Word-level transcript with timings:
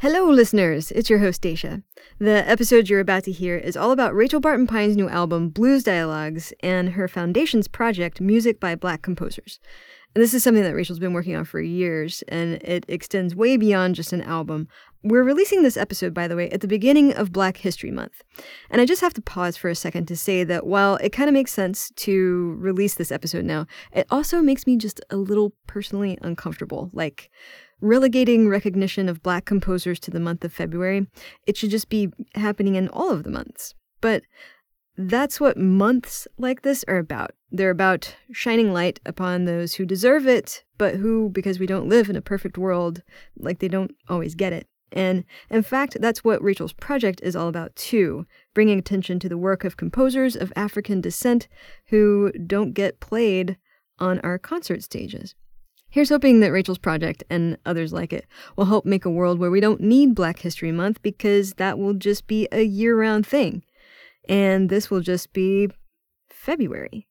Hello, 0.00 0.30
listeners. 0.30 0.90
It's 0.92 1.10
your 1.10 1.18
host, 1.18 1.42
Dacia. 1.42 1.82
The 2.18 2.48
episode 2.48 2.88
you're 2.88 3.00
about 3.00 3.24
to 3.24 3.32
hear 3.32 3.58
is 3.58 3.76
all 3.76 3.90
about 3.90 4.14
Rachel 4.14 4.40
Barton 4.40 4.66
Pine's 4.66 4.96
new 4.96 5.10
album, 5.10 5.50
Blues 5.50 5.82
Dialogues, 5.82 6.54
and 6.60 6.92
her 6.92 7.06
foundation's 7.06 7.68
project, 7.68 8.18
Music 8.18 8.58
by 8.58 8.74
Black 8.74 9.02
Composers. 9.02 9.60
And 10.14 10.24
this 10.24 10.32
is 10.32 10.42
something 10.42 10.62
that 10.62 10.74
Rachel's 10.74 10.98
been 10.98 11.12
working 11.12 11.36
on 11.36 11.44
for 11.44 11.60
years, 11.60 12.22
and 12.28 12.54
it 12.62 12.86
extends 12.88 13.36
way 13.36 13.58
beyond 13.58 13.94
just 13.94 14.14
an 14.14 14.22
album. 14.22 14.68
We're 15.02 15.22
releasing 15.22 15.62
this 15.62 15.76
episode, 15.76 16.14
by 16.14 16.28
the 16.28 16.34
way, 16.34 16.48
at 16.48 16.62
the 16.62 16.66
beginning 16.66 17.12
of 17.12 17.30
Black 17.30 17.58
History 17.58 17.90
Month. 17.90 18.22
And 18.70 18.80
I 18.80 18.86
just 18.86 19.02
have 19.02 19.12
to 19.14 19.22
pause 19.22 19.58
for 19.58 19.68
a 19.68 19.74
second 19.74 20.06
to 20.06 20.16
say 20.16 20.44
that 20.44 20.66
while 20.66 20.96
it 20.96 21.10
kind 21.10 21.28
of 21.28 21.34
makes 21.34 21.52
sense 21.52 21.92
to 21.96 22.56
release 22.58 22.94
this 22.94 23.12
episode 23.12 23.44
now, 23.44 23.66
it 23.92 24.06
also 24.10 24.40
makes 24.40 24.66
me 24.66 24.78
just 24.78 25.02
a 25.10 25.16
little 25.16 25.52
personally 25.66 26.16
uncomfortable. 26.22 26.88
Like, 26.94 27.30
relegating 27.80 28.48
recognition 28.48 29.08
of 29.08 29.22
black 29.22 29.44
composers 29.44 29.98
to 30.00 30.10
the 30.10 30.20
month 30.20 30.44
of 30.44 30.52
February. 30.52 31.06
It 31.46 31.56
should 31.56 31.70
just 31.70 31.88
be 31.88 32.10
happening 32.34 32.74
in 32.74 32.88
all 32.88 33.10
of 33.10 33.24
the 33.24 33.30
months. 33.30 33.74
But 34.00 34.22
that's 34.96 35.40
what 35.40 35.56
months 35.56 36.28
like 36.36 36.62
this 36.62 36.84
are 36.86 36.98
about. 36.98 37.30
They're 37.50 37.70
about 37.70 38.14
shining 38.32 38.72
light 38.72 39.00
upon 39.06 39.44
those 39.44 39.74
who 39.74 39.86
deserve 39.86 40.26
it, 40.26 40.64
but 40.78 40.96
who, 40.96 41.30
because 41.30 41.58
we 41.58 41.66
don't 41.66 41.88
live 41.88 42.10
in 42.10 42.16
a 42.16 42.22
perfect 42.22 42.58
world, 42.58 43.02
like 43.36 43.58
they 43.58 43.68
don't 43.68 43.94
always 44.08 44.34
get 44.34 44.52
it. 44.52 44.66
And 44.92 45.24
in 45.48 45.62
fact, 45.62 45.96
that's 46.00 46.24
what 46.24 46.42
Rachel's 46.42 46.72
project 46.72 47.20
is 47.22 47.36
all 47.36 47.48
about 47.48 47.74
too, 47.76 48.26
bringing 48.54 48.78
attention 48.78 49.20
to 49.20 49.28
the 49.28 49.38
work 49.38 49.64
of 49.64 49.76
composers 49.76 50.36
of 50.36 50.52
African 50.56 51.00
descent 51.00 51.48
who 51.86 52.32
don't 52.32 52.72
get 52.72 53.00
played 53.00 53.56
on 53.98 54.18
our 54.20 54.38
concert 54.38 54.82
stages. 54.82 55.34
Here's 55.92 56.08
hoping 56.08 56.38
that 56.38 56.52
Rachel's 56.52 56.78
project 56.78 57.24
and 57.28 57.58
others 57.66 57.92
like 57.92 58.12
it 58.12 58.24
will 58.56 58.66
help 58.66 58.84
make 58.84 59.04
a 59.04 59.10
world 59.10 59.40
where 59.40 59.50
we 59.50 59.60
don't 59.60 59.80
need 59.80 60.14
Black 60.14 60.38
History 60.38 60.70
Month 60.70 61.02
because 61.02 61.54
that 61.54 61.80
will 61.80 61.94
just 61.94 62.28
be 62.28 62.46
a 62.52 62.62
year 62.62 62.96
round 62.96 63.26
thing. 63.26 63.64
And 64.28 64.68
this 64.68 64.88
will 64.88 65.00
just 65.00 65.32
be 65.32 65.68
February. 66.30 67.08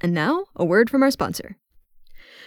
And 0.00 0.14
now, 0.14 0.46
a 0.56 0.64
word 0.64 0.88
from 0.88 1.02
our 1.02 1.10
sponsor. 1.10 1.58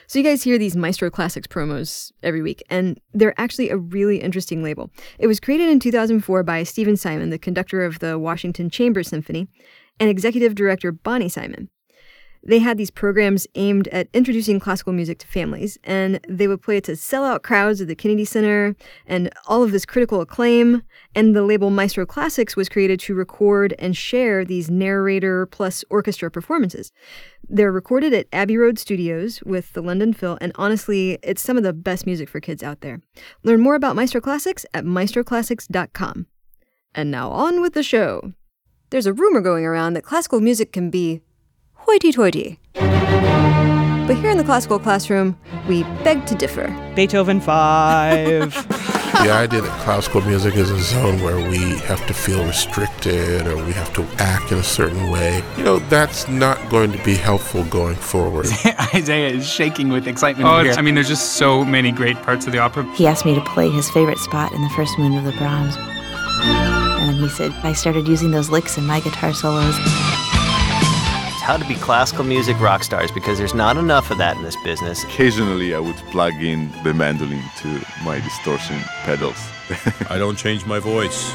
So, 0.08 0.18
you 0.18 0.26
guys 0.26 0.42
hear 0.42 0.58
these 0.58 0.76
Maestro 0.76 1.12
Classics 1.12 1.48
promos 1.48 2.12
every 2.24 2.42
week, 2.42 2.64
and 2.72 3.00
they're 3.14 3.40
actually 3.40 3.70
a 3.70 3.78
really 3.78 4.18
interesting 4.18 4.64
label. 4.64 4.90
It 5.20 5.28
was 5.28 5.40
created 5.40 5.70
in 5.70 5.80
2004 5.80 6.42
by 6.42 6.64
Stephen 6.64 6.98
Simon, 6.98 7.30
the 7.30 7.38
conductor 7.38 7.86
of 7.86 8.00
the 8.00 8.18
Washington 8.18 8.72
Chamber 8.72 9.04
Symphony, 9.04 9.48
and 10.00 10.10
executive 10.10 10.56
director 10.56 10.92
Bonnie 10.92 11.30
Simon 11.30 11.70
they 12.44 12.60
had 12.60 12.78
these 12.78 12.92
programs 12.92 13.48
aimed 13.56 13.88
at 13.90 14.08
introducing 14.14 14.60
classical 14.60 14.94
music 14.94 15.20
to 15.20 15.28
families, 15.28 15.78
and 15.84 16.20
they 16.28 16.48
would 16.48 16.62
play 16.62 16.78
it 16.78 16.86
to 16.86 16.94
sellout 16.94 17.44
crowds 17.44 17.82
at 17.82 17.88
the 17.88 17.96
Kennedy 17.96 18.26
Center 18.26 18.76
and 19.06 19.30
all 19.48 19.64
of 19.64 19.72
this 19.72 19.86
critical 19.86 20.22
acclaim. 20.22 20.84
And 21.16 21.36
the 21.36 21.44
label 21.44 21.70
Maestro 21.70 22.06
Classics 22.06 22.56
was 22.56 22.70
created 22.70 23.00
to 23.02 23.16
record 23.16 23.74
and 23.78 23.96
share 23.96 24.46
these 24.46 24.70
narrator 24.70 25.46
plus 25.48 25.84
orchestra 25.90 26.32
performances. 26.32 26.92
They're 27.48 27.72
recorded 27.72 28.14
at 28.14 28.28
Abbey 28.32 28.58
Road 28.58 28.80
Studios 28.80 29.42
with 29.44 29.74
the 29.74 29.82
London 29.82 30.14
Phil, 30.14 30.38
and 30.40 30.52
honestly, 30.56 31.20
it's 31.24 31.42
some 31.42 31.58
of 31.58 31.64
the 31.64 31.74
best 31.74 32.06
music 32.06 32.30
for 32.30 32.40
kids 32.40 32.64
out 32.64 32.82
there. 32.82 33.02
Learn 33.44 33.62
more 33.62 33.76
about 33.76 33.96
Maestro 33.96 34.22
Classics 34.22 34.66
at 34.74 34.86
maestroclassics.com. 34.86 36.28
And 36.96 37.12
now 37.12 37.30
on 37.32 37.62
with 37.62 37.74
the 37.74 37.84
show. 37.84 38.34
There's 38.90 39.06
a 39.06 39.14
rumor 39.14 39.42
going 39.42 39.66
around 39.66 39.94
that 39.94 40.04
classical 40.04 40.40
music 40.40 40.74
can 40.74 40.90
be 40.90 41.22
hoity 41.80 42.12
toity. 42.12 42.60
But 44.10 44.18
here 44.18 44.32
in 44.32 44.38
the 44.38 44.44
classical 44.44 44.80
classroom, 44.80 45.38
we 45.68 45.84
beg 46.04 46.26
to 46.26 46.34
differ. 46.34 46.68
Beethoven 46.96 47.40
5. 47.40 48.54
the 49.24 49.32
idea 49.32 49.62
that 49.62 49.82
classical 49.84 50.22
music 50.22 50.56
is 50.56 50.72
a 50.72 50.80
zone 50.82 51.22
where 51.22 51.38
we 51.48 51.78
have 51.82 52.04
to 52.08 52.14
feel 52.16 52.44
restricted 52.44 53.46
or 53.46 53.56
we 53.64 53.72
have 53.74 53.94
to 53.94 54.02
act 54.18 54.52
in 54.52 54.58
a 54.58 54.64
certain 54.64 55.12
way, 55.12 55.44
you 55.58 55.64
know, 55.64 55.78
that's 55.90 56.28
not 56.28 56.58
going 56.72 56.92
to 56.92 57.04
be 57.04 57.14
helpful 57.14 57.64
going 57.66 57.96
forward. 57.96 58.48
Isaiah 58.96 59.30
is 59.30 59.48
shaking 59.48 59.90
with 59.90 60.08
excitement. 60.08 60.50
Oh, 60.50 60.64
here. 60.64 60.74
I 60.74 60.82
mean, 60.82 60.96
there's 60.96 61.08
just 61.08 61.34
so 61.34 61.64
many 61.64 61.92
great 61.92 62.18
parts 62.24 62.48
of 62.48 62.52
the 62.52 62.58
opera. 62.58 62.92
He 62.96 63.06
asked 63.06 63.26
me 63.26 63.36
to 63.36 63.42
play 63.42 63.70
his 63.70 63.92
favorite 63.92 64.18
spot 64.18 64.52
in 64.54 64.64
the 64.64 64.70
first 64.70 64.98
movement 64.98 65.28
of 65.28 65.32
the 65.32 65.38
Brahms. 65.38 65.76
And 65.78 67.10
then 67.10 67.16
he 67.18 67.30
said, 67.30 67.52
I 67.62 67.74
started 67.74 68.08
using 68.08 68.32
those 68.32 68.50
licks 68.50 68.76
in 68.76 68.88
my 68.88 69.02
guitar 69.02 69.34
solos 69.34 69.76
how 71.42 71.58
to 71.58 71.66
be 71.68 71.76
classical 71.76 72.24
music 72.24 72.60
rock 72.60 72.84
stars 72.84 73.12
because 73.12 73.38
there's 73.38 73.54
not 73.54 73.78
enough 73.78 74.12
of 74.12 74.18
that 74.18 74.38
in 74.38 74.44
this 74.44 74.56
business. 74.64 75.04
Occasionally, 75.04 75.74
I 75.74 75.80
would 75.80 75.96
plug 76.12 76.34
in 76.36 76.72
the 76.84 76.94
mandolin 76.94 77.44
to 77.58 77.82
my 78.04 78.20
distortion 78.20 78.80
pedals. 79.04 79.38
I 80.10 80.18
don't 80.18 80.38
change 80.38 80.66
my 80.66 80.80
voice. 80.80 81.34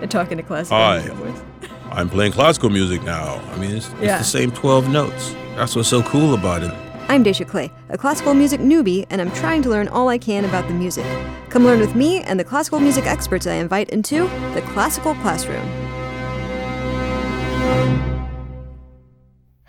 And 0.00 0.10
Talking 0.16 0.36
to 0.38 0.42
classical 0.42 0.78
Hi. 0.78 0.98
music. 0.98 1.42
I'm 1.90 2.08
playing 2.08 2.32
classical 2.32 2.70
music 2.70 3.02
now. 3.02 3.40
I 3.52 3.56
mean, 3.56 3.76
it's, 3.76 3.90
yeah. 4.00 4.18
it's 4.18 4.30
the 4.30 4.38
same 4.38 4.50
12 4.50 4.88
notes. 4.88 5.34
That's 5.54 5.74
what's 5.76 5.88
so 5.88 6.02
cool 6.02 6.34
about 6.34 6.62
it. 6.62 6.72
I'm 7.08 7.22
Dacia 7.22 7.44
Clay, 7.44 7.70
a 7.88 7.96
classical 7.96 8.34
music 8.34 8.60
newbie, 8.60 9.06
and 9.10 9.20
I'm 9.20 9.30
trying 9.30 9.62
to 9.62 9.68
learn 9.68 9.86
all 9.88 10.08
I 10.08 10.18
can 10.18 10.44
about 10.44 10.66
the 10.66 10.74
music. 10.74 11.06
Come 11.50 11.64
learn 11.64 11.78
with 11.78 11.94
me 11.94 12.20
and 12.22 12.38
the 12.38 12.44
classical 12.44 12.80
music 12.80 13.06
experts 13.06 13.46
I 13.46 13.54
invite 13.54 13.90
into 13.90 14.24
the 14.54 14.62
Classical 14.72 15.14
Classroom. 15.16 15.64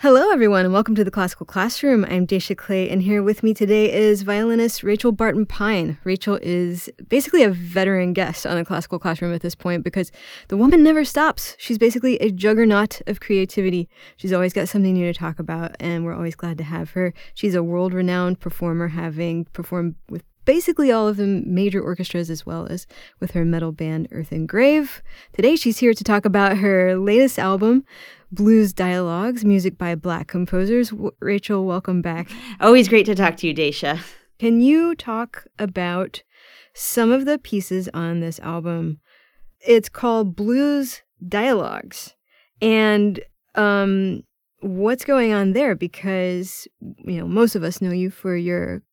Hello, 0.01 0.29
everyone, 0.29 0.63
and 0.63 0.71
welcome 0.71 0.93
to 0.93 1.03
the 1.03 1.09
Classical 1.09 1.47
Classroom. 1.47 2.05
I'm 2.05 2.27
Dacia 2.27 2.55
Clay, 2.55 2.87
and 2.87 3.01
here 3.01 3.23
with 3.23 3.41
me 3.41 3.55
today 3.55 3.91
is 3.91 4.21
violinist 4.21 4.83
Rachel 4.83 5.11
Barton 5.11 5.47
Pine. 5.47 5.97
Rachel 6.03 6.37
is 6.43 6.87
basically 7.07 7.41
a 7.41 7.49
veteran 7.49 8.13
guest 8.13 8.45
on 8.45 8.57
the 8.57 8.63
Classical 8.63 8.99
Classroom 8.99 9.33
at 9.33 9.41
this 9.41 9.55
point 9.55 9.83
because 9.83 10.11
the 10.49 10.55
woman 10.55 10.83
never 10.83 11.03
stops. 11.03 11.55
She's 11.57 11.79
basically 11.79 12.17
a 12.17 12.29
juggernaut 12.29 13.01
of 13.07 13.21
creativity. 13.21 13.89
She's 14.17 14.31
always 14.31 14.53
got 14.53 14.69
something 14.69 14.93
new 14.93 15.11
to 15.11 15.17
talk 15.17 15.39
about, 15.39 15.75
and 15.79 16.05
we're 16.05 16.13
always 16.13 16.35
glad 16.35 16.59
to 16.59 16.63
have 16.63 16.91
her. 16.91 17.11
She's 17.33 17.55
a 17.55 17.63
world 17.63 17.91
renowned 17.91 18.39
performer, 18.39 18.89
having 18.89 19.45
performed 19.45 19.95
with 20.09 20.21
basically 20.47 20.93
all 20.93 21.09
of 21.09 21.17
the 21.17 21.25
major 21.25 21.81
orchestras 21.81 22.29
as 22.29 22.45
well 22.45 22.67
as 22.67 22.87
with 23.19 23.31
her 23.31 23.43
metal 23.43 23.73
band 23.73 24.07
Earthen 24.11 24.45
Grave. 24.45 25.03
Today 25.33 25.57
she's 25.57 25.79
here 25.79 25.93
to 25.93 26.03
talk 26.05 26.23
about 26.23 26.59
her 26.59 26.95
latest 26.95 27.37
album, 27.37 27.83
Blues 28.31 28.73
Dialogues, 28.73 29.45
music 29.45 29.77
by 29.77 29.95
black 29.95 30.27
composers. 30.27 30.89
W- 30.89 31.11
Rachel, 31.19 31.65
welcome 31.65 32.01
back. 32.01 32.29
Always 32.59 32.87
great 32.87 33.05
to 33.05 33.15
talk 33.15 33.37
to 33.37 33.47
you, 33.47 33.53
Dacia. 33.53 33.99
Can 34.37 34.59
you 34.59 34.95
talk 34.95 35.45
about 35.57 36.21
some 36.73 37.11
of 37.11 37.25
the 37.25 37.37
pieces 37.37 37.89
on 37.93 38.19
this 38.19 38.39
album? 38.39 38.99
It's 39.61 39.89
called 39.89 40.35
Blues 40.35 41.01
Dialogues. 41.25 42.15
And 42.61 43.19
um, 43.55 44.23
what's 44.59 45.05
going 45.05 45.31
on 45.33 45.53
there? 45.53 45.73
Because, 45.73 46.67
you 46.81 47.19
know, 47.19 47.27
most 47.27 47.55
of 47.55 47.63
us 47.63 47.81
know 47.81 47.91
you 47.91 48.11
for 48.11 48.35
your 48.35 48.83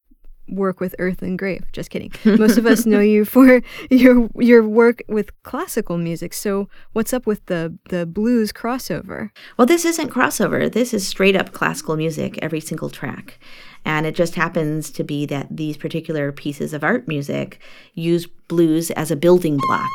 work 0.49 0.81
with 0.81 0.95
Earthen 0.99 1.37
Grave. 1.37 1.65
Just 1.73 1.91
kidding. 1.91 2.13
Most 2.25 2.59
of 2.59 2.67
us 2.67 2.87
know 2.87 3.01
you 3.01 3.25
for 3.25 3.63
your 3.91 4.29
your 4.37 4.67
work 4.67 5.03
with 5.09 5.31
classical 5.43 5.99
music. 5.99 6.35
So 6.35 6.69
what's 6.93 7.13
up 7.13 7.27
with 7.27 7.45
the 7.47 7.77
the 7.89 8.07
blues 8.07 8.53
crossover? 8.53 9.31
Well, 9.57 9.67
this 9.67 9.85
isn't 9.85 10.11
crossover. 10.11 10.71
This 10.71 10.95
is 10.95 11.07
straight 11.07 11.37
up 11.37 11.53
classical 11.53 11.97
music, 11.97 12.39
every 12.43 12.61
single 12.61 12.91
track. 12.91 13.39
And 13.85 14.07
it 14.07 14.15
just 14.15 14.35
happens 14.35 14.91
to 14.93 15.05
be 15.05 15.27
that 15.27 15.55
these 15.55 15.77
particular 15.77 16.33
pieces 16.33 16.73
of 16.73 16.83
art 16.83 17.07
music 17.07 17.61
use 17.93 18.27
blues 18.49 18.91
as 18.93 19.11
a 19.11 19.17
building 19.17 19.59
block. 19.59 19.91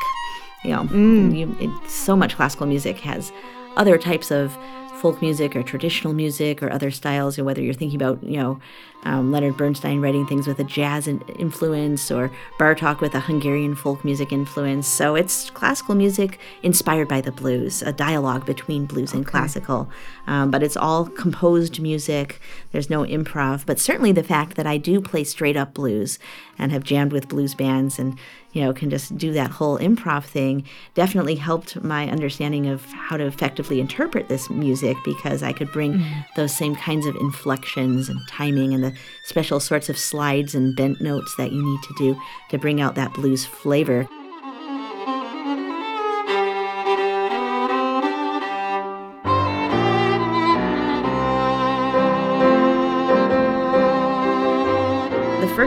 You 0.64 0.70
know, 0.70 0.82
mm. 0.84 1.36
you, 1.36 1.56
it, 1.58 1.90
so 1.90 2.14
much 2.14 2.36
classical 2.36 2.66
music 2.66 2.98
has 2.98 3.32
other 3.76 3.98
types 3.98 4.30
of 4.30 4.56
folk 5.00 5.22
music 5.22 5.56
or 5.56 5.62
traditional 5.62 6.12
music 6.12 6.62
or 6.62 6.70
other 6.70 6.90
styles, 6.90 7.38
know, 7.38 7.44
whether 7.44 7.62
you're 7.62 7.74
thinking 7.74 8.00
about, 8.00 8.22
you 8.22 8.36
know, 8.36 8.60
um, 9.04 9.32
Leonard 9.32 9.56
Bernstein 9.56 10.00
writing 10.00 10.26
things 10.26 10.46
with 10.46 10.58
a 10.58 10.64
jazz 10.64 11.08
influence 11.08 12.10
or 12.10 12.30
Bartok 12.58 13.00
with 13.00 13.14
a 13.14 13.20
Hungarian 13.20 13.74
folk 13.74 14.04
music 14.04 14.32
influence. 14.32 14.86
So 14.86 15.14
it's 15.14 15.50
classical 15.50 15.94
music 15.94 16.38
inspired 16.62 17.08
by 17.08 17.20
the 17.20 17.32
blues, 17.32 17.82
a 17.82 17.92
dialogue 17.92 18.44
between 18.44 18.86
blues 18.86 19.10
okay. 19.10 19.18
and 19.18 19.26
classical. 19.26 19.88
Um, 20.26 20.50
but 20.50 20.62
it's 20.62 20.76
all 20.76 21.06
composed 21.06 21.80
music. 21.80 22.40
There's 22.72 22.90
no 22.90 23.04
improv. 23.04 23.64
But 23.64 23.78
certainly 23.78 24.12
the 24.12 24.22
fact 24.22 24.56
that 24.56 24.66
I 24.66 24.76
do 24.76 25.00
play 25.00 25.24
straight 25.24 25.56
up 25.56 25.74
blues 25.74 26.18
and 26.58 26.72
have 26.72 26.84
jammed 26.84 27.12
with 27.12 27.28
blues 27.28 27.54
bands 27.54 27.98
and 27.98 28.18
you 28.52 28.62
know, 28.62 28.72
can 28.72 28.90
just 28.90 29.16
do 29.16 29.32
that 29.32 29.50
whole 29.50 29.78
improv 29.78 30.24
thing 30.24 30.64
definitely 30.94 31.36
helped 31.36 31.80
my 31.82 32.08
understanding 32.08 32.66
of 32.66 32.84
how 32.86 33.16
to 33.16 33.24
effectively 33.24 33.80
interpret 33.80 34.28
this 34.28 34.50
music 34.50 34.96
because 35.04 35.42
I 35.42 35.52
could 35.52 35.70
bring 35.70 35.94
mm. 35.94 36.26
those 36.34 36.54
same 36.54 36.74
kinds 36.74 37.06
of 37.06 37.14
inflections 37.16 38.08
and 38.08 38.18
timing 38.28 38.74
and 38.74 38.82
the 38.82 38.89
special 39.24 39.60
sorts 39.60 39.88
of 39.88 39.98
slides 39.98 40.54
and 40.54 40.76
bent 40.76 41.00
notes 41.00 41.34
that 41.36 41.52
you 41.52 41.62
need 41.62 41.82
to 41.82 41.94
do 41.98 42.20
to 42.50 42.58
bring 42.58 42.80
out 42.80 42.94
that 42.94 43.14
blues 43.14 43.44
flavor. 43.44 44.08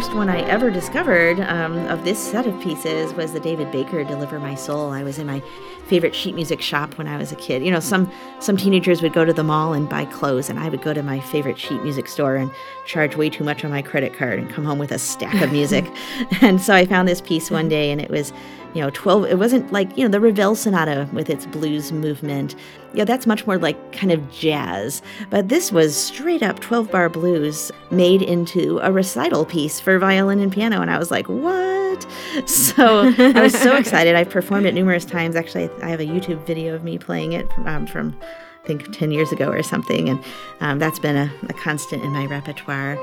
First 0.04 0.16
one 0.18 0.28
I 0.28 0.42
ever 0.50 0.70
discovered 0.70 1.40
um, 1.40 1.78
of 1.88 2.04
this 2.04 2.20
set 2.20 2.46
of 2.46 2.60
pieces 2.60 3.14
was 3.14 3.32
the 3.32 3.40
David 3.40 3.72
Baker 3.72 4.04
"Deliver 4.04 4.38
My 4.38 4.54
Soul." 4.54 4.90
I 4.90 5.02
was 5.02 5.18
in 5.18 5.26
my 5.26 5.42
favorite 5.88 6.14
sheet 6.14 6.36
music 6.36 6.62
shop 6.62 6.98
when 6.98 7.08
I 7.08 7.16
was 7.16 7.32
a 7.32 7.38
kid. 7.38 7.64
You 7.64 7.72
know, 7.72 7.80
some 7.80 8.12
some 8.40 8.58
teenagers 8.58 9.02
would 9.02 9.14
go 9.14 9.24
to 9.24 9.32
the 9.32 9.46
mall 9.46 9.72
and 9.72 9.88
buy 9.88 10.04
clothes, 10.04 10.50
and 10.50 10.60
I 10.60 10.68
would 10.68 10.82
go 10.82 10.94
to 10.94 11.02
my 11.02 11.22
favorite 11.22 11.58
sheet 11.58 11.82
music 11.84 12.10
store 12.10 12.36
and 12.36 12.52
charge 12.86 13.16
way 13.16 13.30
too 13.30 13.46
much 13.46 13.64
on 13.64 13.72
my 13.72 13.82
credit 13.82 14.14
card 14.14 14.40
and 14.40 14.50
come 14.50 14.66
home 14.66 14.78
with 14.78 14.92
a 14.92 15.00
stack 15.00 15.42
of 15.42 15.54
music. 15.54 15.90
and 16.42 16.60
so 16.60 16.74
I 16.74 16.86
found 16.86 17.08
this 17.08 17.22
piece 17.22 17.50
one 17.50 17.70
day, 17.70 17.90
and 17.90 18.02
it 18.02 18.10
was 18.10 18.34
you 18.74 18.82
know, 18.82 18.90
12, 18.92 19.26
it 19.26 19.38
wasn't 19.38 19.72
like, 19.72 19.96
you 19.98 20.04
know, 20.04 20.10
the 20.10 20.20
Ravel 20.20 20.56
Sonata 20.56 21.08
with 21.14 21.30
its 21.30 21.46
blues 21.46 21.92
movement. 21.92 22.56
Yeah, 22.94 23.06
that's 23.06 23.28
much 23.28 23.46
more 23.46 23.58
like 23.58 23.92
kind 23.92 24.12
of 24.12 24.32
jazz. 24.32 25.02
But 25.30 25.50
this 25.50 25.72
was 25.72 25.96
straight 25.96 26.42
up 26.42 26.60
12 26.60 26.92
bar 26.92 27.10
blues 27.10 27.72
made 27.92 28.22
into 28.22 28.80
a 28.82 28.92
recital 28.92 29.46
piece 29.46 29.80
for 29.80 30.00
violin 30.00 30.40
and 30.40 30.52
piano. 30.52 30.82
And 30.82 30.90
I 30.90 30.98
was 30.98 31.12
like, 31.12 31.28
what? 31.28 31.84
So 32.48 33.14
I 33.18 33.40
was 33.40 33.54
so 33.54 33.76
excited. 33.78 34.16
I've 34.16 34.30
performed 34.30 34.66
it 34.66 34.74
numerous 34.74 35.06
times. 35.06 35.36
Actually, 35.36 35.70
I 35.84 35.90
have 35.90 36.00
a 36.00 36.06
YouTube 36.06 36.44
video 36.48 36.74
of 36.74 36.84
me 36.84 36.98
playing 36.98 37.34
it 37.34 37.48
um, 37.66 37.86
from, 37.86 38.20
I 38.64 38.68
think, 38.68 38.92
10 38.92 39.12
years 39.12 39.32
ago 39.32 39.50
or 39.50 39.62
something. 39.62 40.10
And 40.10 40.24
um, 40.60 40.80
that's 40.80 40.98
been 40.98 41.16
a, 41.16 41.32
a 41.50 41.54
constant 41.54 42.04
in 42.04 42.10
my 42.10 42.26
repertoire. 42.26 42.98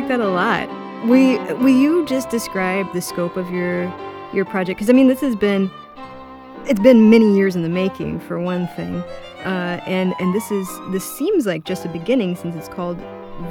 Like 0.00 0.08
that. 0.08 0.20
I 0.20 0.24
like 0.24 0.36
that 0.36 0.68
a 0.68 0.68
lot. 0.68 1.06
We 1.06 1.38
will 1.54 1.68
you 1.68 2.04
just 2.06 2.30
describe 2.30 2.92
the 2.92 3.00
scope 3.00 3.36
of 3.36 3.50
your 3.50 3.92
your 4.32 4.44
project? 4.44 4.78
Because 4.78 4.90
I 4.90 4.92
mean, 4.92 5.08
this 5.08 5.20
has 5.20 5.36
been 5.36 5.70
it's 6.66 6.80
been 6.80 7.10
many 7.10 7.36
years 7.36 7.54
in 7.56 7.62
the 7.62 7.68
making 7.68 8.20
for 8.20 8.40
one 8.40 8.66
thing, 8.68 8.96
uh, 9.44 9.80
and 9.86 10.14
and 10.18 10.34
this 10.34 10.50
is 10.50 10.68
this 10.90 11.04
seems 11.16 11.46
like 11.46 11.64
just 11.64 11.84
a 11.84 11.88
beginning 11.88 12.36
since 12.36 12.56
it's 12.56 12.68
called 12.68 12.98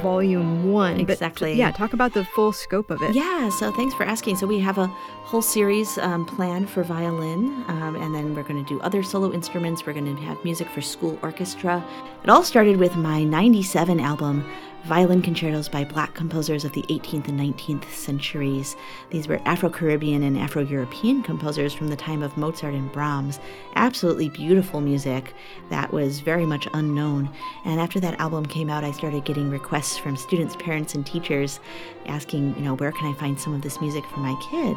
volume 0.02 0.72
one. 0.72 0.98
Exactly. 0.98 1.52
But, 1.52 1.56
yeah, 1.56 1.70
talk 1.70 1.92
about 1.92 2.12
the 2.12 2.24
full 2.24 2.52
scope 2.52 2.90
of 2.90 3.02
it. 3.02 3.14
Yeah, 3.14 3.48
so 3.50 3.72
thanks 3.72 3.94
for 3.94 4.04
asking. 4.04 4.36
So 4.36 4.46
we 4.46 4.58
have 4.60 4.78
a 4.78 4.86
whole 4.86 5.42
series 5.42 5.98
um, 5.98 6.26
planned 6.26 6.68
for 6.68 6.82
violin, 6.82 7.64
um, 7.68 7.96
and 7.96 8.14
then 8.14 8.34
we're 8.34 8.42
going 8.42 8.62
to 8.64 8.68
do 8.68 8.80
other 8.80 9.02
solo 9.02 9.32
instruments. 9.32 9.86
We're 9.86 9.92
going 9.92 10.14
to 10.16 10.22
have 10.22 10.42
music 10.44 10.68
for 10.68 10.80
school 10.80 11.18
orchestra. 11.22 11.84
It 12.22 12.30
all 12.30 12.42
started 12.42 12.78
with 12.78 12.96
my 12.96 13.24
97 13.24 14.00
album, 14.00 14.44
violin 14.86 15.20
concertos 15.20 15.68
by 15.68 15.84
black 15.84 16.14
composers 16.14 16.64
of 16.64 16.72
the 16.72 16.82
18th 16.82 17.26
and 17.26 17.40
19th 17.40 17.90
centuries. 17.90 18.76
These 19.10 19.26
were 19.26 19.40
Afro 19.44 19.68
Caribbean 19.68 20.22
and 20.22 20.38
Afro 20.38 20.62
European 20.62 21.24
composers 21.24 21.74
from 21.74 21.88
the 21.88 21.96
time 21.96 22.22
of 22.22 22.36
Mozart 22.36 22.72
and 22.72 22.90
Brahms. 22.92 23.40
Absolutely 23.74 24.28
beautiful 24.28 24.80
music 24.80 25.34
that 25.70 25.92
was 25.92 26.20
very 26.20 26.46
much 26.46 26.68
unknown. 26.72 27.28
And 27.64 27.80
after 27.80 27.98
that 27.98 28.20
album 28.20 28.46
came 28.46 28.70
out, 28.70 28.84
I 28.84 28.92
started 28.92 29.24
getting 29.24 29.50
requests 29.50 29.98
from 29.98 30.16
students, 30.16 30.54
parents, 30.54 30.94
and 30.94 31.04
teachers 31.04 31.58
asking, 32.06 32.54
you 32.56 32.62
know, 32.62 32.74
where 32.74 32.92
can 32.92 33.12
I 33.12 33.18
find 33.18 33.38
some 33.40 33.54
of 33.54 33.62
this 33.62 33.80
music 33.80 34.04
for 34.06 34.20
my 34.20 34.36
kid? 34.50 34.76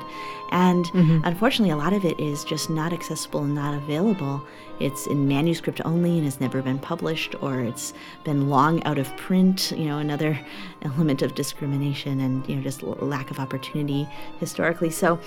And 0.51 0.85
mm-hmm. 0.85 1.19
unfortunately, 1.23 1.71
a 1.71 1.77
lot 1.77 1.93
of 1.93 2.03
it 2.03 2.19
is 2.19 2.43
just 2.43 2.71
not 2.71 2.93
accessible 2.93 3.43
and 3.43 3.53
not 3.53 3.75
available. 3.75 4.43
It's 4.79 5.05
in 5.07 5.27
manuscript 5.27 5.81
only 5.85 6.17
and 6.17 6.23
has 6.23 6.39
never 6.39 6.61
been 6.61 6.79
published, 6.79 7.35
or 7.41 7.59
it's 7.61 7.93
been 8.23 8.49
long 8.49 8.81
out 8.83 8.97
of 8.97 9.15
print, 9.17 9.71
you 9.71 9.85
know, 9.85 9.98
another 9.99 10.39
element 10.81 11.21
of 11.21 11.35
discrimination 11.35 12.19
and, 12.19 12.47
you 12.47 12.55
know, 12.55 12.61
just 12.61 12.83
lack 12.83 13.31
of 13.31 13.39
opportunity 13.39 14.07
historically. 14.39 14.89
So 14.89 15.19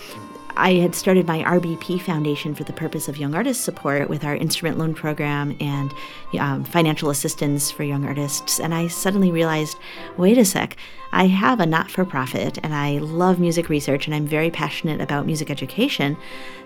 I 0.57 0.75
had 0.75 0.95
started 0.95 1.27
my 1.27 1.43
RBP 1.43 2.03
Foundation 2.03 2.55
for 2.55 2.65
the 2.65 2.73
purpose 2.73 3.09
of 3.09 3.17
young 3.17 3.35
artist 3.35 3.63
support 3.63 4.09
with 4.09 4.25
our 4.25 4.37
instrument 4.37 4.79
loan 4.79 4.95
program 4.95 5.57
and 5.61 5.93
um, 6.39 6.65
financial 6.65 7.11
assistance 7.11 7.71
for 7.71 7.85
young 7.85 8.05
artists. 8.05 8.61
And 8.61 8.75
I 8.75 8.89
suddenly 8.89 9.31
realized 9.31 9.79
wait 10.19 10.39
a 10.39 10.45
sec, 10.45 10.77
I 11.13 11.27
have 11.27 11.61
a 11.61 11.67
not 11.67 11.91
for 11.91 12.05
profit 12.05 12.59
and 12.63 12.75
I 12.75 12.99
love 12.99 13.39
music 13.39 13.69
research 13.69 14.07
and 14.07 14.15
I'm 14.15 14.27
very 14.27 14.51
passionate 14.51 15.01
about 15.01 15.27
music 15.27 15.51
education. 15.51 16.17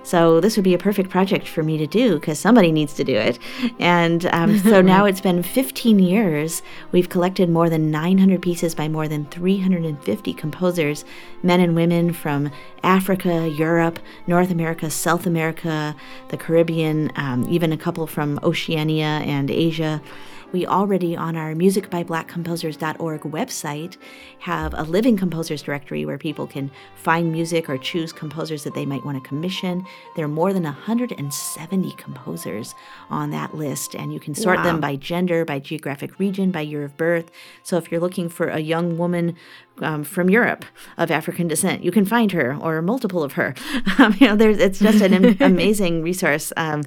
So 0.04 0.40
this 0.40 0.56
would 0.56 0.62
be 0.62 0.74
a 0.74 0.78
perfect 0.78 1.10
project 1.10 1.48
for 1.48 1.64
me 1.64 1.78
to 1.78 1.86
do 1.86 2.14
because 2.14 2.38
somebody 2.38 2.70
needs 2.70 2.92
to 2.94 3.04
do 3.04 3.16
it. 3.16 3.40
And 3.80 4.26
um, 4.26 4.58
so 4.60 4.80
now 4.82 5.04
it's 5.04 5.20
been 5.20 5.42
15 5.42 5.98
years. 5.98 6.62
We've 6.92 7.08
collected 7.08 7.50
more 7.50 7.68
than 7.68 7.90
900 7.96 8.42
pieces 8.42 8.74
by 8.74 8.88
more 8.88 9.08
than 9.08 9.24
350 9.24 10.34
composers, 10.34 11.06
men 11.42 11.60
and 11.60 11.74
women 11.74 12.12
from 12.12 12.50
Africa, 12.82 13.48
Europe, 13.48 13.98
North 14.26 14.50
America, 14.50 14.90
South 14.90 15.24
America, 15.26 15.96
the 16.28 16.36
Caribbean, 16.36 17.10
um, 17.16 17.46
even 17.48 17.72
a 17.72 17.78
couple 17.78 18.06
from 18.06 18.38
Oceania 18.42 19.22
and 19.24 19.50
Asia. 19.50 20.02
We 20.56 20.64
already 20.64 21.14
on 21.14 21.36
our 21.36 21.52
musicbyblackcomposers.org 21.52 23.20
website 23.20 23.98
have 24.38 24.72
a 24.72 24.84
living 24.84 25.18
composers 25.18 25.60
directory 25.60 26.06
where 26.06 26.16
people 26.16 26.46
can 26.46 26.70
find 26.94 27.30
music 27.30 27.68
or 27.68 27.76
choose 27.76 28.10
composers 28.10 28.64
that 28.64 28.72
they 28.72 28.86
might 28.86 29.04
want 29.04 29.22
to 29.22 29.28
commission. 29.28 29.84
There 30.14 30.24
are 30.24 30.28
more 30.28 30.54
than 30.54 30.62
170 30.62 31.92
composers 31.98 32.74
on 33.10 33.32
that 33.32 33.54
list, 33.54 33.94
and 33.94 34.14
you 34.14 34.18
can 34.18 34.34
sort 34.34 34.56
wow. 34.56 34.62
them 34.62 34.80
by 34.80 34.96
gender, 34.96 35.44
by 35.44 35.58
geographic 35.58 36.18
region, 36.18 36.52
by 36.52 36.62
year 36.62 36.84
of 36.84 36.96
birth. 36.96 37.30
So 37.62 37.76
if 37.76 37.92
you're 37.92 38.00
looking 38.00 38.30
for 38.30 38.48
a 38.48 38.60
young 38.60 38.96
woman 38.96 39.36
um, 39.82 40.04
from 40.04 40.30
Europe 40.30 40.64
of 40.96 41.10
African 41.10 41.48
descent. 41.48 41.84
You 41.84 41.90
can 41.90 42.04
find 42.04 42.32
her 42.32 42.56
or 42.60 42.80
multiple 42.82 43.22
of 43.22 43.32
her. 43.32 43.54
Um, 43.98 44.14
you 44.20 44.26
know, 44.26 44.50
it's 44.50 44.80
just 44.80 45.00
an 45.00 45.36
amazing 45.40 46.02
resource 46.02 46.52
um, 46.58 46.82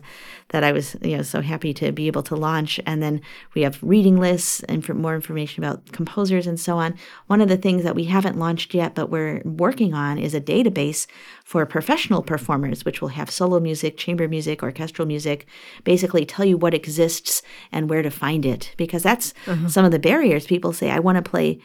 that 0.49 0.63
I 0.63 0.71
was 0.71 0.95
you 1.01 1.17
know 1.17 1.23
so 1.23 1.41
happy 1.41 1.73
to 1.75 1.91
be 1.91 2.07
able 2.07 2.23
to 2.23 2.35
launch. 2.35 2.79
And 2.85 3.01
then 3.01 3.21
we 3.53 3.61
have 3.61 3.79
reading 3.81 4.19
lists 4.19 4.61
and 4.63 4.85
for 4.85 4.93
more 4.93 5.15
information 5.15 5.63
about 5.63 5.91
composers 5.91 6.47
and 6.47 6.59
so 6.59 6.77
on. 6.77 6.95
One 7.27 7.41
of 7.41 7.49
the 7.49 7.57
things 7.57 7.83
that 7.83 7.95
we 7.95 8.05
haven't 8.05 8.37
launched 8.37 8.73
yet, 8.73 8.95
but 8.95 9.09
we're 9.09 9.41
working 9.45 9.93
on, 9.93 10.17
is 10.17 10.33
a 10.33 10.41
database 10.41 11.07
for 11.43 11.65
professional 11.65 12.21
performers, 12.21 12.85
which 12.85 13.01
will 13.01 13.09
have 13.09 13.31
solo 13.31 13.59
music, 13.59 13.97
chamber 13.97 14.27
music, 14.27 14.61
orchestral 14.61 15.07
music, 15.07 15.47
basically 15.83 16.25
tell 16.25 16.45
you 16.45 16.57
what 16.57 16.73
exists 16.73 17.41
and 17.71 17.89
where 17.89 18.01
to 18.01 18.11
find 18.11 18.45
it. 18.45 18.73
Because 18.77 19.03
that's 19.03 19.33
uh-huh. 19.47 19.69
some 19.69 19.85
of 19.85 19.91
the 19.91 19.99
barriers. 19.99 20.45
People 20.45 20.73
say, 20.73 20.89
I 20.89 20.99
want 20.99 21.23
to 21.23 21.29
play 21.29 21.59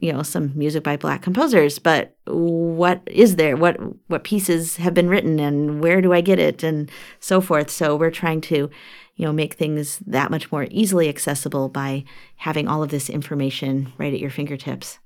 you 0.00 0.12
know 0.12 0.22
some 0.22 0.52
music 0.54 0.82
by 0.82 0.96
black 0.96 1.22
composers 1.22 1.78
but 1.78 2.16
what 2.26 3.00
is 3.06 3.36
there 3.36 3.56
what 3.56 3.76
what 4.08 4.24
pieces 4.24 4.76
have 4.76 4.94
been 4.94 5.08
written 5.08 5.38
and 5.40 5.80
where 5.80 6.00
do 6.00 6.12
i 6.12 6.20
get 6.20 6.38
it 6.38 6.62
and 6.62 6.90
so 7.20 7.40
forth 7.40 7.70
so 7.70 7.96
we're 7.96 8.10
trying 8.10 8.40
to 8.40 8.70
you 9.16 9.24
know 9.24 9.32
make 9.32 9.54
things 9.54 9.98
that 10.06 10.30
much 10.30 10.50
more 10.52 10.66
easily 10.70 11.08
accessible 11.08 11.68
by 11.68 12.04
having 12.36 12.68
all 12.68 12.82
of 12.82 12.90
this 12.90 13.08
information 13.08 13.92
right 13.98 14.12
at 14.12 14.20
your 14.20 14.30
fingertips 14.30 14.98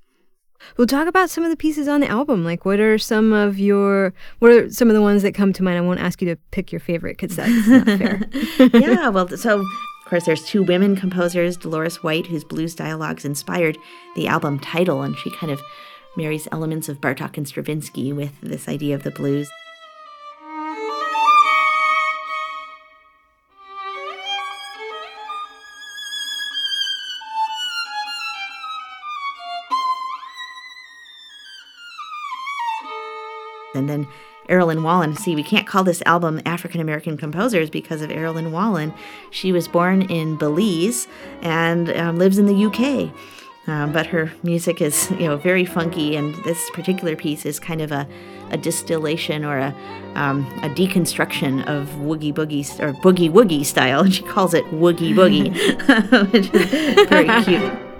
We'll 0.77 0.87
talk 0.87 1.07
about 1.07 1.29
some 1.29 1.43
of 1.43 1.49
the 1.49 1.57
pieces 1.57 1.87
on 1.87 2.01
the 2.01 2.07
album. 2.07 2.43
Like, 2.43 2.65
what 2.65 2.79
are 2.79 2.97
some 2.97 3.33
of 3.33 3.59
your, 3.59 4.13
what 4.39 4.51
are 4.51 4.69
some 4.69 4.89
of 4.89 4.95
the 4.95 5.01
ones 5.01 5.23
that 5.23 5.33
come 5.33 5.53
to 5.53 5.63
mind? 5.63 5.77
I 5.77 5.81
won't 5.81 5.99
ask 5.99 6.21
you 6.21 6.27
to 6.29 6.35
pick 6.51 6.71
your 6.71 6.79
favorite 6.79 7.17
because 7.17 7.35
that's 7.35 7.67
not 7.67 7.85
fair. 7.85 8.21
yeah, 8.79 9.09
well, 9.09 9.27
so 9.29 9.63
course, 10.11 10.25
there's 10.25 10.45
two 10.45 10.61
women 10.61 10.97
composers, 10.97 11.55
Dolores 11.55 12.03
White, 12.03 12.27
whose 12.27 12.43
blues 12.43 12.75
dialogues 12.75 13.23
inspired 13.23 13.77
the 14.13 14.27
album 14.27 14.59
title, 14.59 15.03
and 15.03 15.17
she 15.17 15.31
kind 15.31 15.49
of 15.49 15.61
marries 16.17 16.49
elements 16.51 16.89
of 16.89 16.99
Bartok 16.99 17.37
and 17.37 17.47
Stravinsky 17.47 18.11
with 18.11 18.33
this 18.41 18.67
idea 18.67 18.93
of 18.93 19.03
the 19.03 19.11
blues. 19.11 19.49
And 33.73 33.87
then 33.87 34.09
Errollyn 34.51 34.83
Wallen. 34.83 35.15
See, 35.15 35.35
we 35.35 35.43
can't 35.43 35.65
call 35.65 35.83
this 35.83 36.03
album 36.05 36.41
African 36.45 36.81
American 36.81 37.17
Composers 37.17 37.69
because 37.69 38.01
of 38.01 38.09
Errollyn 38.09 38.51
Wallen. 38.51 38.93
She 39.29 39.51
was 39.51 39.67
born 39.67 40.01
in 40.03 40.35
Belize 40.35 41.07
and 41.41 41.89
um, 41.95 42.17
lives 42.17 42.37
in 42.37 42.45
the 42.45 42.65
UK. 42.65 43.13
Um, 43.67 43.93
but 43.93 44.07
her 44.07 44.31
music 44.43 44.81
is, 44.81 45.09
you 45.19 45.27
know, 45.27 45.37
very 45.37 45.65
funky, 45.65 46.15
and 46.15 46.35
this 46.43 46.69
particular 46.71 47.15
piece 47.15 47.45
is 47.45 47.59
kind 47.59 47.81
of 47.81 47.91
a, 47.91 48.07
a 48.49 48.57
distillation 48.57 49.45
or 49.45 49.57
a, 49.57 49.75
um, 50.15 50.45
a 50.63 50.69
deconstruction 50.69 51.65
of 51.67 51.87
woogie 51.99 52.33
boogie 52.33 52.67
or 52.79 52.93
boogie 52.93 53.31
woogie 53.31 53.65
style. 53.65 54.01
And 54.01 54.13
she 54.13 54.23
calls 54.23 54.53
it 54.53 54.65
woogie 54.65 55.13
boogie, 55.13 55.51
which 56.31 56.49
is 56.53 57.07
very 57.07 57.43
cute. 57.43 57.90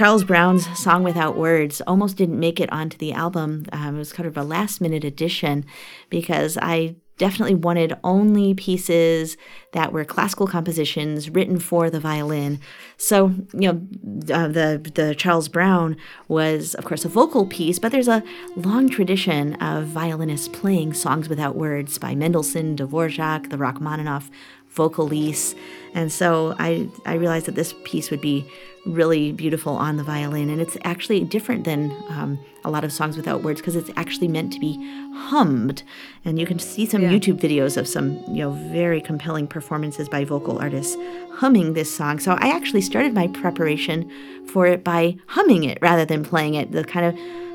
Charles 0.00 0.24
Brown's 0.24 0.66
Song 0.78 1.02
Without 1.02 1.36
Words 1.36 1.82
almost 1.82 2.16
didn't 2.16 2.40
make 2.40 2.58
it 2.58 2.72
onto 2.72 2.96
the 2.96 3.12
album. 3.12 3.66
Um, 3.70 3.96
it 3.96 3.98
was 3.98 4.14
kind 4.14 4.26
of 4.26 4.34
a 4.34 4.42
last 4.42 4.80
minute 4.80 5.04
addition 5.04 5.66
because 6.08 6.56
I 6.56 6.96
definitely 7.18 7.54
wanted 7.54 7.92
only 8.02 8.54
pieces 8.54 9.36
that 9.74 9.92
were 9.92 10.06
classical 10.06 10.46
compositions 10.46 11.28
written 11.28 11.58
for 11.58 11.90
the 11.90 12.00
violin. 12.00 12.60
So, 12.96 13.34
you 13.52 13.70
know, 13.70 14.34
uh, 14.34 14.48
the 14.48 14.90
the 14.94 15.14
Charles 15.14 15.50
Brown 15.50 15.98
was, 16.28 16.74
of 16.76 16.86
course, 16.86 17.04
a 17.04 17.10
vocal 17.10 17.44
piece, 17.44 17.78
but 17.78 17.92
there's 17.92 18.08
a 18.08 18.22
long 18.56 18.88
tradition 18.88 19.52
of 19.56 19.84
violinists 19.84 20.48
playing 20.48 20.94
songs 20.94 21.28
without 21.28 21.56
words 21.56 21.98
by 21.98 22.14
Mendelssohn, 22.14 22.74
Dvorak, 22.74 23.50
the 23.50 23.58
Rachmaninoff 23.58 24.30
vocalise. 24.74 25.54
And 25.94 26.12
so 26.12 26.54
I, 26.58 26.88
I 27.04 27.14
realized 27.14 27.46
that 27.46 27.56
this 27.56 27.74
piece 27.84 28.10
would 28.10 28.20
be 28.20 28.48
really 28.86 29.32
beautiful 29.32 29.74
on 29.74 29.96
the 29.96 30.04
violin. 30.04 30.48
And 30.48 30.60
it's 30.60 30.76
actually 30.84 31.24
different 31.24 31.64
than 31.64 31.90
um, 32.08 32.38
a 32.64 32.70
lot 32.70 32.84
of 32.84 32.92
songs 32.92 33.16
without 33.16 33.42
words 33.42 33.60
because 33.60 33.76
it's 33.76 33.90
actually 33.96 34.28
meant 34.28 34.52
to 34.52 34.60
be 34.60 34.78
hummed. 35.14 35.82
And 36.24 36.38
you 36.38 36.46
can 36.46 36.58
see 36.58 36.86
some 36.86 37.02
yeah. 37.02 37.10
YouTube 37.10 37.40
videos 37.40 37.76
of 37.76 37.88
some, 37.88 38.12
you 38.28 38.42
know, 38.42 38.52
very 38.72 39.00
compelling 39.00 39.46
performances 39.46 40.08
by 40.08 40.24
vocal 40.24 40.58
artists 40.58 40.96
humming 41.32 41.74
this 41.74 41.94
song. 41.94 42.18
So 42.20 42.32
I 42.32 42.48
actually 42.48 42.82
started 42.82 43.12
my 43.12 43.28
preparation 43.28 44.10
for 44.46 44.66
it 44.66 44.84
by 44.84 45.16
humming 45.26 45.64
it 45.64 45.78
rather 45.80 46.04
than 46.04 46.24
playing 46.24 46.54
it. 46.54 46.72
The 46.72 46.84
kind 46.84 47.06
of 47.06 47.49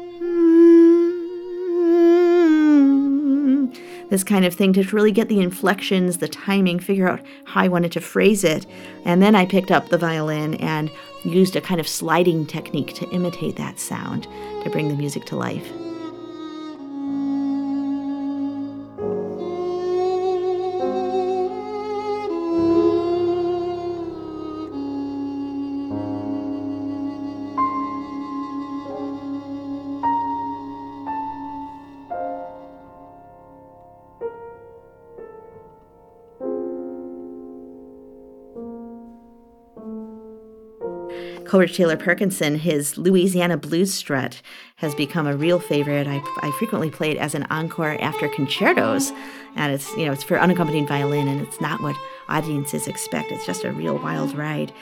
this 4.10 4.24
kind 4.24 4.46
of 4.46 4.54
thing 4.54 4.74
to 4.74 4.84
really 4.96 5.12
get 5.12 5.30
the 5.30 5.40
inflections, 5.40 6.18
the 6.18 6.28
timing, 6.28 6.80
figure 6.80 7.10
out 7.10 7.22
how 7.46 7.62
I 7.62 7.68
wanted 7.68 7.92
to 7.94 8.02
phrase 8.02 8.44
it. 8.44 8.66
And 9.04 9.22
then 9.22 9.36
I 9.36 9.46
picked 9.46 9.72
up 9.72 9.90
the 9.90 9.98
violin 9.98 10.56
and 10.56 10.92
used 11.24 11.56
a 11.56 11.62
kind 11.62 11.80
of 11.80 11.88
sliding 11.88 12.46
technique 12.46 12.94
to 12.96 13.10
imitate 13.10 13.56
that 13.56 13.80
sound 13.80 14.28
to 14.64 14.70
bring 14.70 14.90
the 14.90 14.96
music 14.96 15.26
to 15.26 15.36
life. 15.36 15.72
Coleridge 41.46 41.76
Taylor 41.76 41.96
Perkinson, 41.98 42.58
his 42.58 42.98
Louisiana 42.98 43.58
Blues 43.58 43.94
Strut 43.94 44.42
has 44.78 44.96
become 44.96 45.28
a 45.28 45.36
real 45.36 45.60
favorite. 45.60 46.08
I, 46.08 46.22
I 46.42 46.52
frequently 46.58 46.90
play 46.90 47.12
it 47.12 47.18
as 47.18 47.36
an 47.36 47.46
encore 47.50 48.02
after 48.02 48.28
concertos, 48.28 49.12
and 49.56 49.74
it's 49.74 49.90
you 49.96 50.06
know 50.06 50.12
it's 50.12 50.24
for 50.24 50.40
unaccompanied 50.40 50.88
violin, 50.88 51.28
and 51.28 51.42
it's 51.42 51.62
not 51.62 51.82
what 51.82 51.96
audiences 52.30 52.88
expect. 52.88 53.32
It's 53.32 53.46
just 53.46 53.64
a 53.64 53.72
real 53.72 53.98
wild 53.98 54.36
ride. 54.36 54.74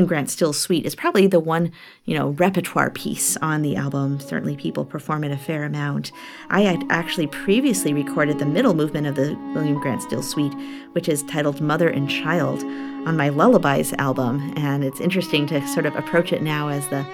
William 0.00 0.08
Grant 0.08 0.30
Still's 0.30 0.58
Suite 0.58 0.86
is 0.86 0.94
probably 0.94 1.26
the 1.26 1.38
one, 1.38 1.70
you 2.06 2.16
know, 2.16 2.30
repertoire 2.30 2.88
piece 2.88 3.36
on 3.42 3.60
the 3.60 3.76
album. 3.76 4.18
Certainly 4.18 4.56
people 4.56 4.82
perform 4.82 5.24
it 5.24 5.30
a 5.30 5.36
fair 5.36 5.64
amount. 5.64 6.10
I 6.48 6.62
had 6.62 6.82
actually 6.88 7.26
previously 7.26 7.92
recorded 7.92 8.38
the 8.38 8.46
middle 8.46 8.72
movement 8.72 9.06
of 9.06 9.14
the 9.14 9.34
William 9.54 9.78
Grant 9.78 10.00
Still 10.00 10.22
Suite, 10.22 10.54
which 10.92 11.06
is 11.06 11.22
titled 11.24 11.60
Mother 11.60 11.90
and 11.90 12.08
Child, 12.08 12.62
on 13.06 13.18
my 13.18 13.28
Lullabies 13.28 13.92
album. 13.98 14.54
And 14.56 14.84
it's 14.84 15.00
interesting 15.02 15.46
to 15.48 15.66
sort 15.68 15.84
of 15.84 15.94
approach 15.96 16.32
it 16.32 16.40
now 16.40 16.68
as 16.68 16.88
the 16.88 17.06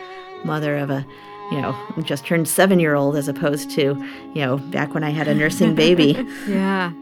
mother 0.44 0.76
of 0.76 0.88
a 0.88 1.04
you 1.50 1.60
know, 1.60 1.76
just 2.02 2.24
turned 2.24 2.46
seven 2.46 2.78
year 2.78 2.94
old 2.94 3.16
as 3.16 3.26
opposed 3.26 3.70
to, 3.70 3.82
you 4.32 4.42
know, 4.42 4.58
back 4.58 4.94
when 4.94 5.02
I 5.02 5.10
had 5.10 5.26
a 5.26 5.34
nursing 5.34 5.74
baby. 5.74 6.24
yeah. 6.48 6.92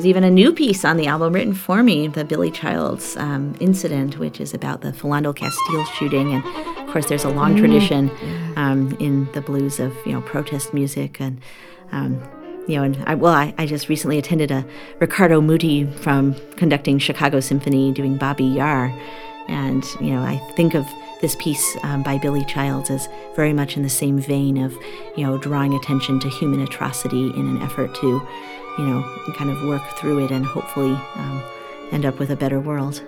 There's 0.00 0.08
even 0.08 0.24
a 0.24 0.30
new 0.30 0.54
piece 0.54 0.82
on 0.86 0.96
the 0.96 1.08
album 1.08 1.34
written 1.34 1.52
for 1.52 1.82
me, 1.82 2.08
the 2.08 2.24
Billy 2.24 2.50
Childs 2.50 3.18
um, 3.18 3.54
incident, 3.60 4.16
which 4.16 4.40
is 4.40 4.54
about 4.54 4.80
the 4.80 4.92
Philando 4.92 5.36
Castile 5.36 5.84
shooting. 5.84 6.32
And 6.32 6.42
of 6.78 6.86
course, 6.90 7.04
there's 7.04 7.24
a 7.24 7.28
long 7.28 7.54
mm. 7.54 7.58
tradition 7.58 8.10
um, 8.56 8.96
in 8.98 9.30
the 9.32 9.42
blues 9.42 9.78
of 9.78 9.94
you 10.06 10.12
know 10.12 10.22
protest 10.22 10.72
music 10.72 11.20
and. 11.20 11.38
Um, 11.92 12.26
you 12.66 12.76
know, 12.76 12.84
and 12.84 13.02
I, 13.06 13.14
well, 13.14 13.34
I, 13.34 13.52
I 13.58 13.66
just 13.66 13.88
recently 13.88 14.16
attended 14.16 14.50
a 14.50 14.64
Riccardo 15.00 15.40
Muti 15.40 15.86
from 15.86 16.36
conducting 16.56 16.98
Chicago 16.98 17.40
Symphony 17.40 17.90
doing 17.90 18.16
Babi 18.16 18.44
Yar, 18.44 18.94
and 19.48 19.84
you 20.00 20.12
know, 20.12 20.20
I 20.20 20.36
think 20.54 20.74
of 20.74 20.86
this 21.20 21.36
piece 21.36 21.76
um, 21.82 22.02
by 22.02 22.18
Billy 22.18 22.44
Childs 22.44 22.90
as 22.90 23.08
very 23.34 23.52
much 23.52 23.76
in 23.76 23.82
the 23.82 23.90
same 23.90 24.18
vein 24.18 24.56
of, 24.56 24.72
you 25.16 25.26
know, 25.26 25.36
drawing 25.38 25.74
attention 25.74 26.20
to 26.20 26.28
human 26.28 26.60
atrocity 26.60 27.30
in 27.30 27.46
an 27.48 27.62
effort 27.62 27.94
to 27.96 28.26
you 28.78 28.86
know, 28.86 29.02
kind 29.34 29.50
of 29.50 29.62
work 29.64 29.82
through 29.98 30.24
it 30.24 30.30
and 30.30 30.44
hopefully 30.44 30.92
um, 31.16 31.42
end 31.92 32.04
up 32.04 32.18
with 32.18 32.30
a 32.30 32.36
better 32.36 32.60
world. 32.60 33.02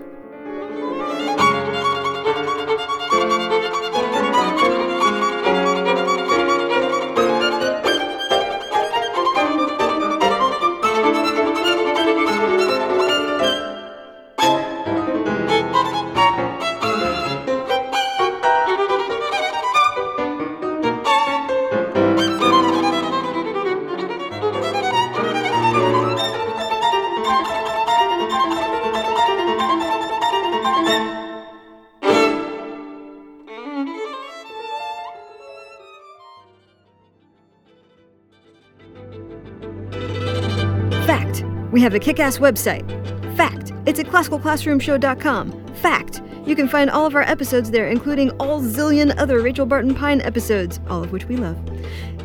Have 41.82 41.94
a 41.94 41.98
kick 41.98 42.20
ass 42.20 42.38
website. 42.38 42.88
Fact, 43.36 43.72
it's 43.84 44.00
at 44.00 44.06
classicalclassroomshow.com. 44.06 45.74
Fact, 45.74 46.22
you 46.46 46.56
can 46.56 46.66
find 46.66 46.88
all 46.88 47.04
of 47.04 47.14
our 47.14 47.22
episodes 47.22 47.70
there, 47.70 47.88
including 47.88 48.30
all 48.40 48.62
zillion 48.62 49.12
other 49.18 49.42
Rachel 49.42 49.66
Barton 49.66 49.94
Pine 49.94 50.22
episodes, 50.22 50.80
all 50.88 51.04
of 51.04 51.12
which 51.12 51.26
we 51.26 51.36
love. 51.36 51.58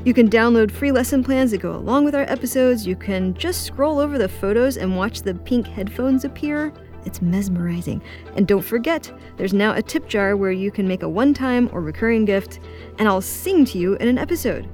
You 0.06 0.14
can 0.14 0.30
download 0.30 0.72
free 0.72 0.94
lesson 0.94 1.22
plans 1.22 1.52
that 1.52 1.58
go 1.58 1.76
along 1.76 2.06
with 2.06 2.16
our 2.16 2.24
episodes. 2.24 2.88
You 2.88 2.96
can 2.96 3.34
just 3.34 3.66
scroll 3.66 4.00
over 4.00 4.18
the 4.18 4.30
photos 4.30 4.78
and 4.78 4.96
watch 4.96 5.22
the 5.22 5.34
pink 5.36 5.68
headphones 5.68 6.24
appear. 6.24 6.72
It's 7.06 7.22
mesmerizing. 7.22 8.02
And 8.38 8.48
don't 8.48 8.62
forget, 8.62 9.12
there's 9.36 9.54
now 9.54 9.74
a 9.74 9.82
tip 9.82 10.08
jar 10.08 10.38
where 10.38 10.52
you 10.52 10.72
can 10.72 10.88
make 10.88 11.04
a 11.04 11.10
one 11.10 11.34
time 11.34 11.70
or 11.74 11.82
recurring 11.82 12.24
gift, 12.24 12.62
and 13.00 13.10
I'll 13.10 13.20
sing 13.20 13.66
to 13.66 13.78
you 13.78 13.96
in 13.96 14.08
an 14.08 14.18
episode. 14.18 14.70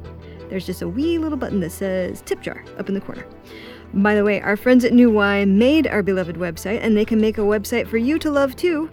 There's 0.50 0.68
just 0.68 0.84
a 0.84 0.88
wee 0.88 1.18
little 1.18 1.38
button 1.38 1.62
that 1.62 1.72
says 1.72 2.22
tip 2.22 2.42
jar 2.42 2.64
up 2.78 2.90
in 2.90 2.94
the 2.94 3.02
corner. 3.02 3.26
By 3.94 4.16
the 4.16 4.24
way, 4.24 4.42
our 4.42 4.58
friends 4.58 4.84
at 4.84 4.94
New 4.94 5.12
Y 5.12 5.46
made 5.46 5.86
our 5.86 6.02
beloved 6.02 6.36
website, 6.38 6.80
and 6.82 6.98
they 6.98 7.06
can 7.06 7.22
make 7.22 7.38
a 7.38 7.42
website 7.42 7.88
for 7.88 7.98
you 7.98 8.18
to 8.20 8.32
love 8.32 8.56
too. 8.56 8.90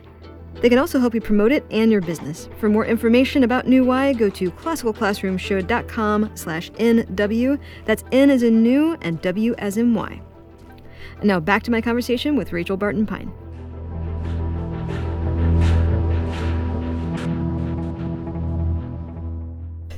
They 0.57 0.69
can 0.69 0.79
also 0.79 0.99
help 0.99 1.15
you 1.15 1.23
promote 1.23 1.53
it 1.53 1.65
and 1.71 1.91
your 1.91 2.03
business. 2.03 2.51
For 2.59 2.69
more 2.69 2.85
information 2.85 3.45
about 3.45 3.67
New 3.67 3.85
Y, 3.85 4.13
go 4.13 4.29
to 4.29 4.51
classicalclassroomshow.com 4.51 6.33
slash 6.35 6.71
NW. 6.73 7.59
That's 7.87 8.05
N 8.13 8.29
as 8.29 8.43
in 8.43 8.63
new 8.63 8.99
and 9.01 9.23
W 9.23 9.55
as 9.57 9.79
in 9.79 9.95
Y. 9.95 10.21
And 11.17 11.25
now 11.25 11.41
back 11.41 11.63
to 11.63 11.71
my 11.71 11.81
conversation 11.81 12.37
with 12.37 12.53
Rachel 12.53 12.77
Barton 12.77 13.07
Pine. 13.07 13.33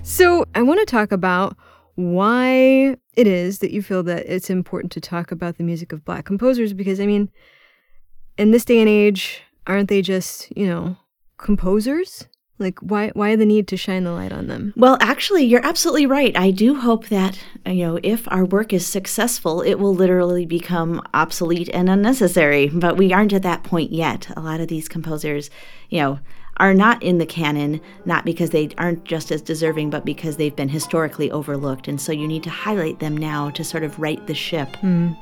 So 0.04 0.44
I 0.54 0.62
want 0.62 0.78
to 0.78 0.86
talk 0.86 1.10
about 1.10 1.56
why 1.94 2.96
it 3.14 3.26
is 3.26 3.58
that 3.58 3.72
you 3.72 3.82
feel 3.82 4.02
that 4.02 4.24
it's 4.26 4.50
important 4.50 4.92
to 4.92 5.00
talk 5.00 5.30
about 5.30 5.58
the 5.58 5.64
music 5.64 5.92
of 5.92 6.04
black 6.04 6.24
composers 6.24 6.72
because 6.72 7.00
I 7.00 7.06
mean 7.06 7.30
in 8.38 8.50
this 8.50 8.64
day 8.64 8.80
and 8.80 8.88
age 8.88 9.42
aren't 9.66 9.88
they 9.88 10.02
just, 10.02 10.54
you 10.56 10.66
know, 10.66 10.96
composers? 11.38 12.26
Like 12.58 12.78
why 12.80 13.10
why 13.14 13.34
the 13.34 13.46
need 13.46 13.66
to 13.68 13.76
shine 13.76 14.04
the 14.04 14.12
light 14.12 14.32
on 14.32 14.46
them? 14.46 14.72
Well, 14.76 14.96
actually, 15.00 15.44
you're 15.44 15.66
absolutely 15.66 16.06
right. 16.06 16.36
I 16.36 16.50
do 16.50 16.76
hope 16.76 17.08
that, 17.08 17.38
you 17.66 17.84
know, 17.86 17.98
if 18.02 18.30
our 18.30 18.44
work 18.44 18.72
is 18.72 18.86
successful, 18.86 19.62
it 19.62 19.74
will 19.76 19.94
literally 19.94 20.46
become 20.46 21.02
obsolete 21.12 21.70
and 21.72 21.88
unnecessary, 21.88 22.68
but 22.68 22.96
we 22.96 23.12
aren't 23.12 23.32
at 23.32 23.42
that 23.42 23.64
point 23.64 23.90
yet. 23.92 24.28
A 24.36 24.40
lot 24.40 24.60
of 24.60 24.68
these 24.68 24.88
composers, 24.88 25.50
you 25.88 26.00
know, 26.00 26.20
are 26.62 26.72
not 26.72 27.02
in 27.02 27.18
the 27.18 27.26
canon, 27.26 27.80
not 28.04 28.24
because 28.24 28.50
they 28.50 28.70
aren't 28.78 29.02
just 29.02 29.32
as 29.32 29.42
deserving, 29.42 29.90
but 29.90 30.04
because 30.04 30.36
they've 30.36 30.54
been 30.54 30.68
historically 30.68 31.28
overlooked. 31.28 31.88
And 31.88 32.00
so 32.00 32.12
you 32.12 32.28
need 32.28 32.44
to 32.44 32.50
highlight 32.50 33.00
them 33.00 33.16
now 33.16 33.50
to 33.50 33.64
sort 33.64 33.82
of 33.82 33.98
right 33.98 34.24
the 34.28 34.34
ship. 34.34 34.68
Mm. 34.80 35.18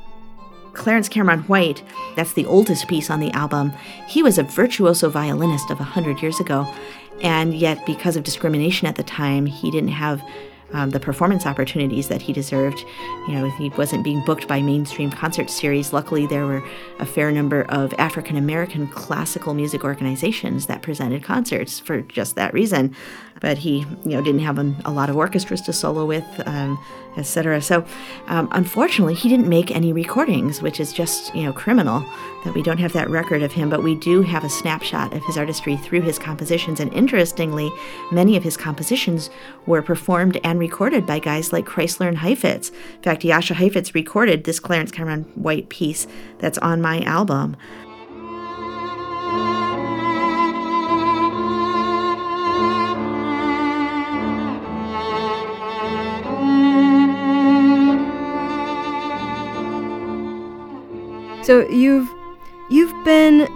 Clarence 0.73 1.09
Cameron 1.09 1.39
White, 1.39 1.81
that's 2.15 2.33
the 2.33 2.45
oldest 2.45 2.87
piece 2.87 3.09
on 3.09 3.19
the 3.19 3.31
album, 3.31 3.73
he 4.07 4.21
was 4.21 4.37
a 4.37 4.43
virtuoso 4.43 5.09
violinist 5.09 5.71
of 5.71 5.79
100 5.79 6.21
years 6.21 6.39
ago. 6.39 6.71
And 7.23 7.55
yet, 7.55 7.87
because 7.87 8.15
of 8.15 8.23
discrimination 8.23 8.87
at 8.87 8.95
the 8.95 9.03
time, 9.03 9.47
he 9.47 9.71
didn't 9.71 9.89
have 9.89 10.21
um, 10.73 10.91
the 10.91 10.99
performance 10.99 11.45
opportunities 11.45 12.07
that 12.07 12.21
he 12.21 12.33
deserved. 12.33 12.85
You 13.27 13.35
know, 13.35 13.49
he 13.51 13.69
wasn't 13.69 14.03
being 14.03 14.23
booked 14.25 14.47
by 14.47 14.61
mainstream 14.61 15.11
concert 15.11 15.49
series. 15.49 15.93
Luckily, 15.93 16.25
there 16.27 16.45
were 16.45 16.63
a 16.99 17.05
fair 17.05 17.31
number 17.31 17.63
of 17.69 17.93
African 17.97 18.37
American 18.37 18.87
classical 18.87 19.53
music 19.53 19.83
organizations 19.83 20.67
that 20.67 20.81
presented 20.81 21.23
concerts 21.23 21.79
for 21.79 22.01
just 22.01 22.35
that 22.35 22.53
reason. 22.53 22.95
But 23.39 23.57
he, 23.57 23.79
you 23.79 24.11
know, 24.11 24.21
didn't 24.21 24.41
have 24.41 24.59
a, 24.59 24.91
lot 24.91 25.09
of 25.09 25.17
orchestras 25.17 25.61
to 25.61 25.73
solo 25.73 26.05
with, 26.05 26.25
um, 26.45 26.77
etc. 27.17 27.59
So, 27.61 27.83
um, 28.27 28.47
unfortunately, 28.51 29.15
he 29.15 29.29
didn't 29.29 29.49
make 29.49 29.71
any 29.71 29.91
recordings, 29.91 30.61
which 30.61 30.79
is 30.79 30.93
just, 30.93 31.33
you 31.33 31.43
know, 31.43 31.51
criminal 31.51 32.05
that 32.43 32.53
we 32.53 32.61
don't 32.61 32.77
have 32.77 32.93
that 32.93 33.09
record 33.09 33.41
of 33.41 33.51
him. 33.51 33.67
But 33.67 33.81
we 33.81 33.95
do 33.95 34.21
have 34.21 34.43
a 34.43 34.49
snapshot 34.49 35.13
of 35.13 35.25
his 35.25 35.39
artistry 35.39 35.75
through 35.75 36.01
his 36.01 36.19
compositions. 36.19 36.79
And 36.79 36.93
interestingly, 36.93 37.71
many 38.11 38.37
of 38.37 38.43
his 38.43 38.57
compositions 38.57 39.31
were 39.65 39.81
performed 39.81 40.39
and 40.43 40.59
recorded 40.61 41.05
by 41.07 41.19
guys 41.19 41.51
like 41.51 41.65
Kreisler 41.65 42.07
and 42.07 42.19
Heifetz. 42.19 42.69
In 42.69 43.01
fact, 43.01 43.23
Jascha 43.23 43.55
Heifetz 43.55 43.95
recorded 43.95 44.43
this 44.43 44.59
Clarence 44.59 44.91
Cameron 44.91 45.23
White 45.35 45.69
piece 45.69 46.07
that's 46.37 46.59
on 46.59 46.81
my 46.81 47.01
album. 47.01 47.57
So 61.43 61.67
you've 61.69 62.07
you've 62.69 62.93
been 63.03 63.47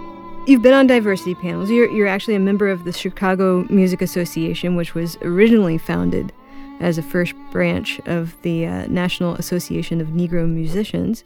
you've 0.48 0.60
been 0.60 0.74
on 0.74 0.88
diversity 0.88 1.36
panels. 1.36 1.70
You're 1.70 1.88
you're 1.88 2.08
actually 2.08 2.34
a 2.34 2.40
member 2.40 2.68
of 2.68 2.82
the 2.82 2.92
Chicago 2.92 3.64
Music 3.70 4.02
Association, 4.02 4.74
which 4.74 4.94
was 4.94 5.16
originally 5.22 5.78
founded 5.78 6.32
as 6.80 6.98
a 6.98 7.02
first 7.02 7.34
branch 7.50 8.00
of 8.06 8.40
the 8.42 8.66
uh, 8.66 8.86
National 8.88 9.34
Association 9.34 10.00
of 10.00 10.08
Negro 10.08 10.48
Musicians. 10.48 11.24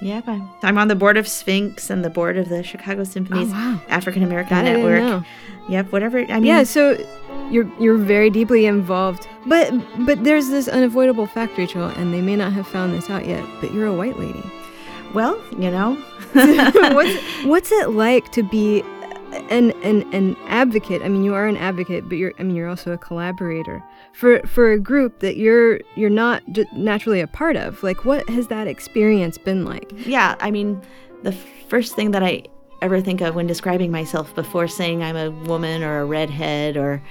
Yep, 0.00 0.28
I'm, 0.28 0.48
I'm 0.62 0.78
on 0.78 0.86
the 0.88 0.94
board 0.94 1.16
of 1.16 1.26
Sphinx 1.26 1.90
and 1.90 2.04
the 2.04 2.10
board 2.10 2.36
of 2.36 2.48
the 2.48 2.62
Chicago 2.62 3.02
Symphony's 3.02 3.48
Oh, 3.50 3.54
wow. 3.54 3.80
African 3.88 4.22
American 4.22 4.64
Network. 4.64 5.24
Yep, 5.68 5.90
whatever. 5.90 6.20
I 6.20 6.34
mean, 6.34 6.44
yeah, 6.44 6.62
so 6.62 6.96
you're 7.50 7.68
you're 7.80 7.96
very 7.98 8.30
deeply 8.30 8.66
involved. 8.66 9.26
But 9.46 9.72
but 10.06 10.22
there's 10.22 10.50
this 10.50 10.68
unavoidable 10.68 11.26
fact, 11.26 11.58
Rachel, 11.58 11.86
and 11.86 12.14
they 12.14 12.20
may 12.22 12.36
not 12.36 12.52
have 12.52 12.68
found 12.68 12.94
this 12.94 13.10
out 13.10 13.26
yet, 13.26 13.44
but 13.60 13.72
you're 13.74 13.86
a 13.88 13.94
white 13.94 14.18
lady. 14.20 14.42
well, 15.14 15.36
you 15.58 15.68
know, 15.70 15.94
what's 16.32 17.18
what's 17.44 17.72
it 17.72 17.90
like 17.90 18.30
to 18.32 18.44
be 18.44 18.82
an 19.50 19.72
an 19.82 20.12
an 20.12 20.36
advocate? 20.46 21.02
I 21.02 21.08
mean, 21.08 21.24
you 21.24 21.34
are 21.34 21.46
an 21.46 21.56
advocate, 21.56 22.08
but 22.08 22.18
you're 22.18 22.32
I 22.38 22.42
mean, 22.42 22.56
you're 22.56 22.68
also 22.68 22.92
a 22.92 22.98
collaborator 22.98 23.82
for 24.12 24.40
for 24.46 24.72
a 24.72 24.78
group 24.78 25.20
that 25.20 25.36
you're 25.36 25.80
you're 25.96 26.10
not 26.10 26.42
naturally 26.74 27.20
a 27.20 27.26
part 27.26 27.56
of. 27.56 27.82
Like, 27.82 28.04
what 28.04 28.28
has 28.28 28.48
that 28.48 28.66
experience 28.66 29.38
been 29.38 29.64
like? 29.64 29.92
yeah, 30.06 30.36
I 30.40 30.50
mean, 30.50 30.80
the 31.22 31.32
first 31.32 31.94
thing 31.94 32.12
that 32.12 32.22
I 32.22 32.44
ever 32.80 33.00
think 33.00 33.20
of 33.20 33.34
when 33.34 33.46
describing 33.46 33.90
myself 33.90 34.34
before 34.34 34.68
saying 34.68 35.02
I'm 35.02 35.16
a 35.16 35.30
woman 35.30 35.82
or 35.82 36.00
a 36.00 36.04
redhead 36.04 36.76
or 36.76 37.02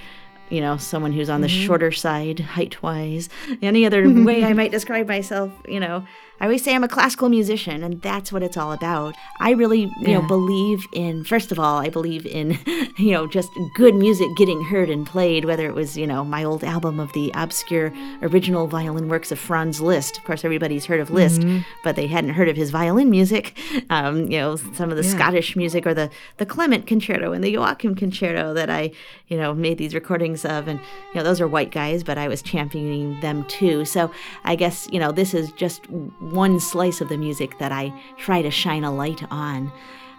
you 0.50 0.62
know, 0.62 0.78
someone 0.78 1.12
who's 1.12 1.30
on 1.30 1.42
the 1.42 1.48
mm-hmm. 1.48 1.66
shorter 1.66 1.92
side 1.92 2.40
height 2.40 2.82
wise, 2.82 3.30
any 3.62 3.86
other 3.86 4.10
way 4.24 4.46
I 4.46 4.54
might 4.54 4.72
describe 4.72 5.08
myself, 5.08 5.52
you 5.68 5.80
know, 5.80 6.06
I 6.40 6.46
always 6.46 6.64
say 6.64 6.76
I'm 6.76 6.84
a 6.84 6.88
classical 6.88 7.30
musician, 7.30 7.84
and 7.84 8.02
that's 8.02 8.32
what 8.32 8.44
it's 8.44 8.58
all 8.58 8.72
about. 8.72 9.16
I 9.40 9.52
really, 9.52 9.92
you 10.02 10.14
know, 10.14 10.22
believe 10.22 10.86
in, 10.94 11.24
first 11.24 11.52
of 11.52 11.58
all, 11.60 11.80
I 11.80 11.90
believe 11.90 12.26
in, 12.28 12.60
you 12.98 13.12
know, 13.12 13.26
just 13.28 13.50
good 13.76 13.96
music 13.96 14.28
getting 14.38 14.64
heard 14.64 14.90
and 14.90 15.06
played, 15.06 15.46
whether 15.46 15.66
it 15.66 15.74
was, 15.74 15.98
you 15.98 16.06
know, 16.06 16.24
my 16.24 16.44
old 16.44 16.64
album 16.64 17.00
of 17.00 17.12
the 17.14 17.32
obscure 17.34 17.92
original 18.22 18.68
violin 18.68 19.10
works 19.10 19.32
of 19.32 19.40
Franz 19.40 19.82
Liszt. 19.82 20.18
Of 20.20 20.26
course, 20.26 20.46
everybody's 20.46 20.86
heard 20.86 21.00
of 21.00 21.10
Liszt, 21.10 21.44
but 21.84 21.96
they 21.96 22.08
hadn't 22.08 22.32
heard 22.32 22.50
of 22.50 22.56
his 22.56 22.70
violin 22.72 23.10
music. 23.10 23.58
Um, 23.90 24.30
you 24.30 24.38
know, 24.38 24.56
some 24.58 24.90
of 24.92 24.98
the 24.98 25.04
Yeah. 25.04 25.12
Scottish 25.16 25.56
music 25.56 25.86
or 25.86 25.94
the, 25.94 26.10
the 26.38 26.46
Clement 26.46 26.88
Concerto 26.88 27.32
and 27.32 27.42
the 27.44 27.52
Joachim 27.52 27.96
Concerto 27.96 28.54
that 28.54 28.70
I, 28.70 28.92
you 29.28 29.38
know, 29.38 29.54
made 29.54 29.78
these 29.78 29.94
recordings 29.94 30.44
of. 30.44 30.68
And, 30.68 30.80
you 30.80 31.16
know, 31.16 31.24
those 31.24 31.40
are 31.40 31.48
white 31.48 31.72
guys, 31.72 32.04
but 32.04 32.18
I 32.18 32.28
was 32.28 32.42
championing 32.42 33.20
them 33.22 33.46
too. 33.46 33.86
So 33.86 34.12
I 34.44 34.56
guess, 34.56 34.90
you 34.92 35.00
know, 35.00 35.12
this 35.14 35.34
is 35.34 35.52
just 35.54 35.86
one 36.32 36.60
slice 36.60 37.02
of 37.02 37.10
the 37.10 37.18
music 37.18 37.58
that 37.60 37.72
I 37.72 37.94
try 38.18 38.42
to 38.42 38.52
shine 38.52 38.84
a 38.84 38.94
light 38.94 39.24
on. 39.32 39.72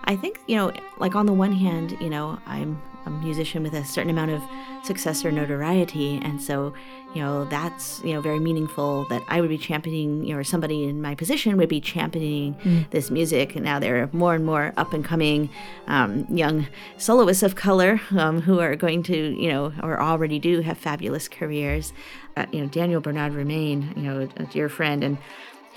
I 0.05 0.17
think, 0.17 0.41
you 0.47 0.57
know, 0.57 0.73
like 0.99 1.15
on 1.15 1.27
the 1.27 1.33
one 1.33 1.53
hand, 1.53 1.97
you 2.01 2.09
know, 2.09 2.39
I'm 2.47 2.81
a 3.05 3.11
musician 3.11 3.63
with 3.63 3.75
a 3.75 3.85
certain 3.85 4.11
amount 4.11 4.31
of 4.31 4.43
success 4.83 5.25
or 5.25 5.33
notoriety. 5.33 6.21
And 6.23 6.41
so, 6.41 6.73
you 7.15 7.23
know, 7.23 7.45
that's, 7.47 8.03
you 8.05 8.13
know, 8.13 8.21
very 8.21 8.39
meaningful 8.39 9.07
that 9.09 9.23
I 9.29 9.41
would 9.41 9.49
be 9.49 9.59
championing, 9.59 10.25
you 10.25 10.33
know, 10.33 10.41
or 10.41 10.45
somebody 10.45 10.85
in 10.85 11.01
my 11.01 11.15
position 11.15 11.57
would 11.57 11.69
be 11.69 11.81
championing 11.81 12.87
this 12.91 13.11
music. 13.11 13.55
And 13.55 13.65
now 13.65 13.79
there 13.79 14.03
are 14.03 14.11
more 14.13 14.35
and 14.35 14.45
more 14.45 14.73
up 14.77 14.93
and 14.93 15.05
coming 15.05 15.51
um, 15.87 16.27
young 16.31 16.69
soloists 16.97 17.43
of 17.43 17.55
color 17.55 18.01
um, 18.17 18.43
who 18.43 18.61
are 18.61 18.77
going 18.77 19.03
to, 19.05 19.17
you 19.41 19.49
know, 19.51 19.73
or 19.83 20.01
already 20.01 20.39
do 20.39 20.61
have 20.61 20.79
fabulous 20.79 21.29
careers. 21.29 21.93
Uh, 22.37 22.47
you 22.53 22.61
know, 22.61 22.69
Daniel 22.69 23.01
Bernard 23.01 23.33
Roumain, 23.33 23.97
you 23.97 24.03
know, 24.03 24.29
a 24.37 24.45
dear 24.45 24.69
friend, 24.69 25.03
and 25.03 25.19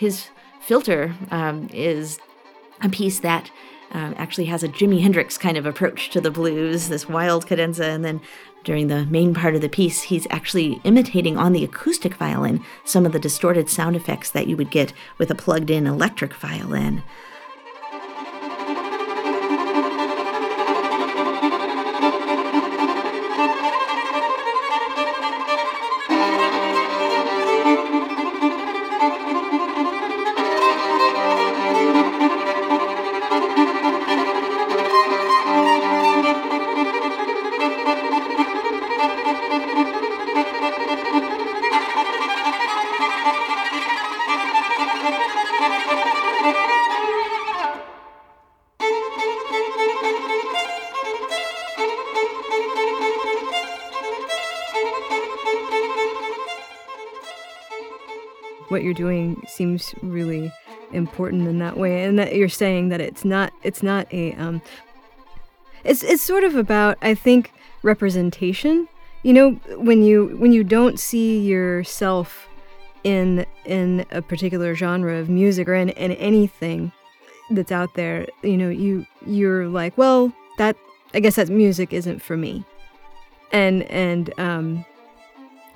his 0.01 0.29
filter 0.59 1.13
um, 1.29 1.69
is 1.71 2.17
a 2.81 2.89
piece 2.89 3.19
that 3.19 3.51
um, 3.91 4.15
actually 4.17 4.45
has 4.45 4.63
a 4.63 4.67
Jimi 4.67 4.99
Hendrix 4.99 5.37
kind 5.37 5.57
of 5.57 5.67
approach 5.67 6.09
to 6.09 6.19
the 6.19 6.31
blues, 6.31 6.89
this 6.89 7.07
wild 7.07 7.45
cadenza, 7.45 7.85
and 7.85 8.03
then 8.03 8.19
during 8.63 8.87
the 8.87 9.05
main 9.05 9.35
part 9.35 9.53
of 9.53 9.61
the 9.61 9.69
piece, 9.69 10.01
he's 10.01 10.25
actually 10.31 10.81
imitating 10.83 11.37
on 11.37 11.53
the 11.53 11.63
acoustic 11.63 12.15
violin 12.15 12.63
some 12.83 13.05
of 13.05 13.11
the 13.11 13.19
distorted 13.19 13.69
sound 13.69 13.95
effects 13.95 14.31
that 14.31 14.47
you 14.47 14.57
would 14.57 14.71
get 14.71 14.91
with 15.19 15.29
a 15.29 15.35
plugged 15.35 15.69
in 15.69 15.85
electric 15.85 16.33
violin. 16.33 17.03
What 58.71 58.83
you're 58.83 58.93
doing 58.93 59.43
seems 59.47 59.93
really 60.01 60.51
important 60.93 61.47
in 61.47 61.59
that 61.59 61.77
way, 61.77 62.03
and 62.05 62.17
that 62.17 62.35
you're 62.35 62.49
saying 62.49 62.89
that 62.89 63.01
it's 63.01 63.23
not 63.25 63.51
it's 63.63 63.83
not 63.83 64.11
a 64.13 64.33
um, 64.33 64.61
It's 65.83 66.03
it's 66.03 66.23
sort 66.23 66.43
of 66.43 66.55
about 66.55 66.97
I 67.01 67.13
think 67.15 67.51
representation. 67.83 68.87
You 69.23 69.33
know, 69.33 69.51
when 69.77 70.03
you 70.03 70.37
when 70.39 70.51
you 70.51 70.63
don't 70.63 70.99
see 70.99 71.39
yourself 71.39 72.47
in 73.03 73.45
in 73.65 74.05
a 74.11 74.21
particular 74.21 74.75
genre 74.75 75.17
of 75.17 75.29
music 75.29 75.67
or 75.67 75.75
in, 75.75 75.89
in 75.89 76.11
anything 76.13 76.91
that's 77.49 77.71
out 77.71 77.93
there, 77.95 78.27
you 78.43 78.57
know, 78.57 78.69
you 78.69 79.05
you're 79.25 79.67
like, 79.67 79.97
well, 79.97 80.31
that 80.57 80.75
I 81.13 81.19
guess 81.19 81.35
that 81.35 81.49
music 81.49 81.93
isn't 81.93 82.21
for 82.21 82.37
me. 82.37 82.63
And 83.51 83.83
and 83.83 84.33
um 84.39 84.85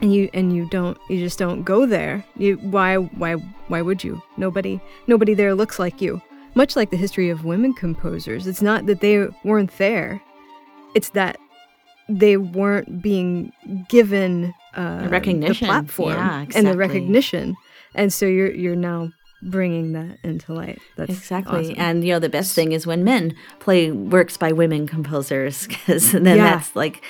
and 0.06 0.14
you 0.14 0.30
and 0.36 0.56
you 0.56 0.66
don't 0.70 0.98
you 1.10 1.18
just 1.18 1.40
don't 1.40 1.64
go 1.64 1.86
there. 1.88 2.24
You 2.38 2.58
why 2.58 2.96
why 2.98 3.34
why 3.68 3.82
would 3.82 4.04
you? 4.04 4.22
Nobody 4.38 4.80
nobody 5.08 5.34
there 5.34 5.56
looks 5.56 5.80
like 5.80 6.00
you. 6.00 6.22
Much 6.54 6.76
like 6.76 6.92
the 6.92 6.98
history 6.98 7.30
of 7.30 7.44
women 7.44 7.74
composers, 7.74 8.46
it's 8.48 8.62
not 8.62 8.86
that 8.86 9.02
they 9.02 9.28
weren't 9.44 9.76
there. 9.78 10.22
It's 10.94 11.10
that 11.10 11.38
they 12.08 12.38
weren't 12.38 13.02
being 13.02 13.52
given 13.90 14.54
uh, 14.76 15.08
recognition, 15.10 15.66
the 15.68 15.74
platform, 15.74 16.14
yeah, 16.14 16.42
exactly. 16.44 16.60
and 16.60 16.68
the 16.68 16.78
recognition, 16.78 17.56
and 17.96 18.14
so 18.14 18.26
you're 18.28 18.52
you're 18.52 18.76
now 18.76 19.10
bringing 19.42 19.94
that 19.94 20.20
into 20.24 20.54
light. 20.54 20.80
That's 20.98 21.12
exactly. 21.12 21.72
awesome. 21.72 21.76
And 21.78 22.06
you 22.06 22.14
know, 22.14 22.20
the 22.20 22.30
best 22.30 22.54
thing 22.54 22.72
is 22.74 22.86
when 22.88 23.04
men 23.04 23.36
play 23.60 23.92
works 23.92 24.38
by 24.38 24.52
women 24.52 24.88
composers, 24.88 25.68
because 25.74 26.12
then 26.12 26.26
Yeah. 26.26 26.52
that's 26.56 26.76
like, 26.76 27.04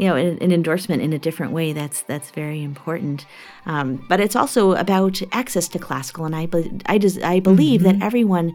you 0.00 0.06
know, 0.08 0.16
an, 0.16 0.38
an 0.40 0.50
endorsement 0.52 1.02
in 1.02 1.12
a 1.12 1.18
different 1.18 1.52
way. 1.52 1.72
That's 1.80 2.00
that's 2.10 2.30
very 2.30 2.62
important. 2.62 3.26
Um, 3.66 3.88
but 4.08 4.18
it's 4.24 4.36
also 4.36 4.72
about 4.72 5.20
access 5.30 5.68
to 5.68 5.78
classical, 5.78 6.24
and 6.24 6.34
I 6.34 6.44
I 6.94 6.98
des- 6.98 7.22
I 7.34 7.40
believe 7.40 7.82
Mm-hmm. 7.82 7.98
that 7.98 8.04
everyone. 8.08 8.48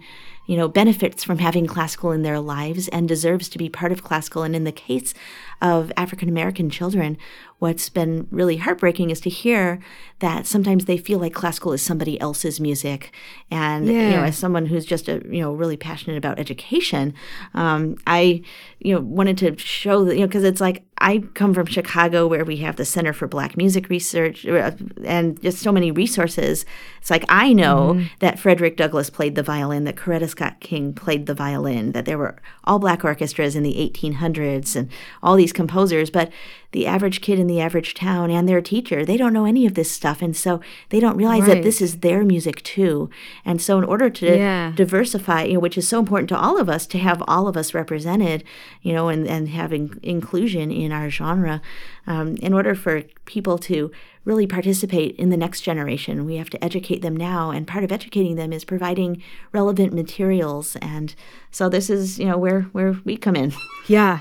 You 0.47 0.57
know, 0.57 0.67
benefits 0.67 1.23
from 1.23 1.39
having 1.39 1.65
classical 1.65 2.11
in 2.11 2.21
their 2.21 2.39
lives 2.39 2.87
and 2.89 3.07
deserves 3.07 3.49
to 3.49 3.57
be 3.57 3.67
part 3.67 3.91
of 3.91 4.03
classical. 4.03 4.43
And 4.43 4.55
in 4.55 4.63
the 4.63 4.71
case 4.71 5.11
of 5.61 5.91
African 5.97 6.29
American 6.29 6.69
children, 6.69 7.17
what's 7.59 7.89
been 7.89 8.27
really 8.31 8.57
heartbreaking 8.57 9.09
is 9.09 9.21
to 9.21 9.29
hear 9.29 9.79
that 10.19 10.45
sometimes 10.45 10.85
they 10.85 10.97
feel 10.97 11.19
like 11.19 11.33
classical 11.33 11.73
is 11.73 11.81
somebody 11.81 12.19
else's 12.19 12.59
music. 12.59 13.13
And, 13.49 13.87
you 13.87 14.09
know, 14.11 14.23
as 14.23 14.37
someone 14.37 14.65
who's 14.65 14.85
just, 14.85 15.07
a, 15.07 15.21
you 15.29 15.41
know, 15.41 15.53
really 15.53 15.77
passionate 15.77 16.17
about 16.17 16.39
education, 16.39 17.13
um, 17.53 17.95
I, 18.05 18.41
you 18.79 18.93
know, 18.93 19.01
wanted 19.01 19.37
to 19.39 19.57
show 19.57 20.03
that, 20.05 20.15
you 20.15 20.21
know, 20.21 20.27
because 20.27 20.43
it's 20.43 20.61
like 20.61 20.85
I 20.99 21.19
come 21.33 21.53
from 21.53 21.65
Chicago 21.65 22.27
where 22.27 22.45
we 22.45 22.57
have 22.57 22.77
the 22.77 22.85
Center 22.85 23.11
for 23.11 23.27
Black 23.27 23.57
Music 23.57 23.89
Research 23.89 24.45
uh, 24.45 24.71
and 25.03 25.41
just 25.41 25.59
so 25.59 25.71
many 25.71 25.91
resources. 25.91 26.65
It's 26.99 27.09
like 27.09 27.25
I 27.27 27.51
know 27.51 28.01
that 28.19 28.39
Frederick 28.39 28.77
Douglass 28.77 29.09
played 29.09 29.35
the 29.35 29.43
violin, 29.43 29.83
that 29.83 29.97
Coretta 29.97 30.29
Scott 30.29 30.61
King 30.61 30.93
played 30.93 31.25
the 31.25 31.33
violin, 31.33 31.91
that 31.91 32.05
there 32.05 32.17
were 32.17 32.37
all 32.63 32.79
black 32.79 33.03
orchestras 33.03 33.55
in 33.55 33.63
the 33.63 33.73
1800s 33.73 34.75
and 34.75 34.89
all 35.21 35.35
these 35.35 35.44
composers, 35.53 36.09
but 36.09 36.31
the 36.71 36.85
average 36.85 37.21
kid 37.21 37.39
in 37.39 37.47
the 37.47 37.61
average 37.61 37.93
town 37.93 38.29
and 38.29 38.47
their 38.49 38.61
teacher, 38.61 39.05
they 39.05 39.17
don't 39.17 39.33
know 39.33 39.45
any 39.45 39.65
of 39.65 39.73
this 39.75 39.89
stuff. 39.91 40.21
And 40.21 40.35
so 40.35 40.59
they 40.89 40.99
don't 40.99 41.15
realize 41.17 41.41
Right. 41.43 41.55
that 41.55 41.63
this 41.63 41.81
is 41.81 41.99
their 41.99 42.23
music 42.25 42.61
too. 42.63 43.09
And 43.45 43.61
so, 43.61 43.77
in 43.77 43.83
order 43.83 44.09
to 44.09 44.37
Yeah. 44.37 44.73
diversify, 44.75 45.43
you 45.43 45.53
know, 45.55 45.59
which 45.59 45.77
is 45.77 45.87
so 45.87 45.99
important 45.99 46.29
to 46.29 46.37
all 46.37 46.59
of 46.59 46.67
us 46.69 46.85
to 46.87 46.97
have 46.97 47.23
all 47.27 47.47
of 47.47 47.55
us 47.55 47.73
represented, 47.73 48.43
you 48.81 48.93
know, 48.93 49.07
and, 49.09 49.27
and 49.27 49.49
having 49.49 49.97
inclusion 50.03 50.71
in 50.71 50.91
our 50.91 51.09
genre, 51.09 51.61
um, 52.07 52.35
in 52.41 52.53
order 52.53 52.75
for 52.75 53.03
people 53.25 53.57
to 53.59 53.91
really 54.25 54.47
participate 54.47 55.15
in 55.17 55.29
the 55.29 55.37
next 55.37 55.61
generation, 55.61 56.25
we 56.25 56.35
have 56.35 56.49
to 56.49 56.63
educate 56.63 57.01
them 57.03 57.15
now. 57.15 57.51
And 57.51 57.67
part 57.67 57.83
of 57.83 57.91
educating 57.91 58.35
them 58.35 58.51
is 58.51 58.65
providing 58.65 59.21
relevant 59.53 59.93
materials. 59.93 60.75
And 60.81 61.13
so, 61.51 61.69
this 61.69 61.89
is, 61.89 62.19
you 62.19 62.25
know, 62.25 62.37
where, 62.37 62.63
where 62.73 62.97
we 63.05 63.15
come 63.17 63.35
in. 63.35 63.53
yeah, 63.87 64.19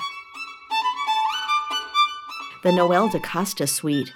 the 2.65 2.73
Noel 2.73 3.11
da 3.11 3.19
Costa 3.19 3.67
Suite. 3.67 4.11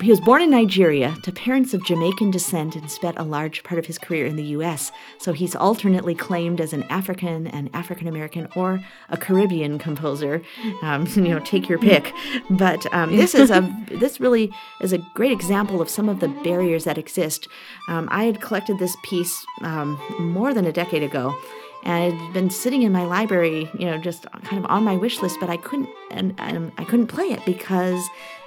He 0.00 0.10
was 0.10 0.20
born 0.20 0.42
in 0.42 0.50
Nigeria 0.50 1.16
to 1.24 1.32
parents 1.32 1.74
of 1.74 1.84
Jamaican 1.84 2.30
descent 2.30 2.76
and 2.76 2.88
spent 2.88 3.18
a 3.18 3.24
large 3.24 3.64
part 3.64 3.80
of 3.80 3.86
his 3.86 3.98
career 3.98 4.26
in 4.26 4.36
the 4.36 4.44
U.S. 4.44 4.92
So 5.18 5.32
he's 5.32 5.56
alternately 5.56 6.14
claimed 6.14 6.60
as 6.60 6.72
an 6.72 6.84
African, 6.84 7.48
and 7.48 7.68
African 7.74 8.06
American, 8.06 8.46
or 8.54 8.80
a 9.08 9.16
Caribbean 9.16 9.80
composer. 9.80 10.40
Um, 10.82 11.06
you 11.16 11.22
know, 11.22 11.40
take 11.40 11.68
your 11.68 11.80
pick. 11.80 12.14
But 12.48 12.86
um, 12.94 13.16
this 13.16 13.34
is 13.34 13.50
a 13.50 13.60
this 13.90 14.20
really 14.20 14.52
is 14.80 14.92
a 14.92 14.98
great 15.14 15.32
example 15.32 15.82
of 15.82 15.90
some 15.90 16.08
of 16.08 16.20
the 16.20 16.28
barriers 16.28 16.84
that 16.84 16.96
exist. 16.96 17.48
Um, 17.88 18.08
I 18.12 18.24
had 18.24 18.40
collected 18.40 18.78
this 18.78 18.96
piece 19.02 19.44
um, 19.62 20.00
more 20.20 20.54
than 20.54 20.64
a 20.64 20.72
decade 20.72 21.02
ago 21.02 21.36
and 21.84 22.12
it 22.12 22.16
had 22.16 22.32
been 22.32 22.50
sitting 22.50 22.82
in 22.82 22.92
my 22.92 23.04
library, 23.04 23.70
you 23.78 23.86
know, 23.86 23.98
just 23.98 24.30
kind 24.44 24.62
of 24.62 24.70
on 24.70 24.84
my 24.84 24.96
wish 24.96 25.20
list, 25.22 25.38
but 25.40 25.48
I 25.48 25.56
couldn't 25.56 25.88
and 26.10 26.34
um, 26.38 26.72
I 26.76 26.84
couldn't 26.84 27.06
play 27.06 27.26
it 27.26 27.44
because 27.46 28.02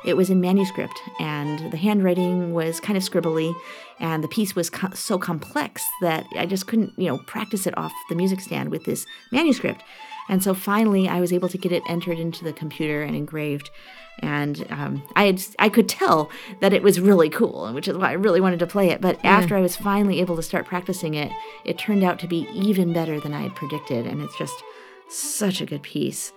it 0.05 0.15
was 0.15 0.29
in 0.29 0.41
manuscript 0.41 0.99
and 1.19 1.71
the 1.71 1.77
handwriting 1.77 2.53
was 2.53 2.79
kind 2.79 2.97
of 2.97 3.03
scribbly 3.03 3.53
and 3.99 4.23
the 4.23 4.27
piece 4.27 4.55
was 4.55 4.69
co- 4.69 4.93
so 4.93 5.17
complex 5.17 5.85
that 6.01 6.27
I 6.35 6.45
just 6.45 6.67
couldn't, 6.67 6.93
you 6.97 7.07
know, 7.07 7.19
practice 7.19 7.65
it 7.65 7.77
off 7.77 7.93
the 8.09 8.15
music 8.15 8.41
stand 8.41 8.69
with 8.69 8.83
this 8.83 9.05
manuscript. 9.31 9.83
And 10.29 10.43
so 10.43 10.53
finally, 10.53 11.07
I 11.09 11.19
was 11.19 11.33
able 11.33 11.49
to 11.49 11.57
get 11.57 11.71
it 11.71 11.83
entered 11.87 12.19
into 12.19 12.43
the 12.43 12.53
computer 12.53 13.01
and 13.01 13.15
engraved. 13.15 13.69
And 14.19 14.65
um, 14.69 15.03
I 15.15 15.25
had, 15.25 15.41
I 15.59 15.69
could 15.69 15.89
tell 15.89 16.29
that 16.61 16.73
it 16.73 16.83
was 16.83 16.99
really 16.99 17.29
cool, 17.29 17.73
which 17.73 17.87
is 17.87 17.97
why 17.97 18.09
I 18.09 18.13
really 18.13 18.39
wanted 18.39 18.59
to 18.59 18.67
play 18.67 18.89
it. 18.89 19.01
But 19.01 19.19
after 19.25 19.57
I 19.57 19.61
was 19.61 19.75
finally 19.75 20.21
able 20.21 20.35
to 20.37 20.43
start 20.43 20.65
practicing 20.65 21.13
it, 21.13 21.31
it 21.65 21.77
turned 21.77 22.03
out 22.03 22.19
to 22.19 22.27
be 22.27 22.47
even 22.53 22.93
better 22.93 23.19
than 23.19 23.33
I 23.33 23.41
had 23.41 23.55
predicted. 23.55 24.07
And 24.07 24.21
it's 24.21 24.37
just 24.37 24.63
such 25.09 25.61
a 25.61 25.65
good 25.65 25.83
piece. 25.83 26.31